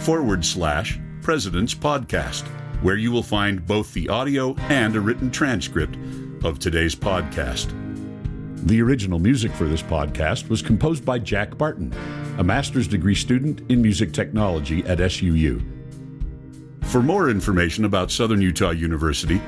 forward 0.00 0.44
slash 0.44 1.00
President's 1.26 1.74
Podcast 1.74 2.46
where 2.82 2.94
you 2.94 3.10
will 3.10 3.20
find 3.20 3.66
both 3.66 3.92
the 3.92 4.08
audio 4.08 4.54
and 4.68 4.94
a 4.94 5.00
written 5.00 5.28
transcript 5.28 5.98
of 6.44 6.60
today's 6.60 6.94
podcast. 6.94 7.72
The 8.68 8.80
original 8.80 9.18
music 9.18 9.50
for 9.50 9.64
this 9.64 9.82
podcast 9.82 10.48
was 10.48 10.62
composed 10.62 11.04
by 11.04 11.18
Jack 11.18 11.58
Barton, 11.58 11.92
a 12.38 12.44
master's 12.44 12.86
degree 12.86 13.16
student 13.16 13.68
in 13.68 13.82
music 13.82 14.12
technology 14.12 14.84
at 14.84 14.98
SUU. 14.98 15.64
For 16.84 17.02
more 17.02 17.28
information 17.28 17.86
about 17.86 18.12
Southern 18.12 18.40
Utah 18.40 18.70
University, 18.70 19.42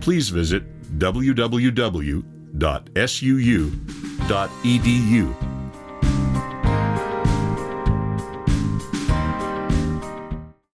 please 0.00 0.30
visit 0.30 0.62
www.suu.edu 0.98 2.24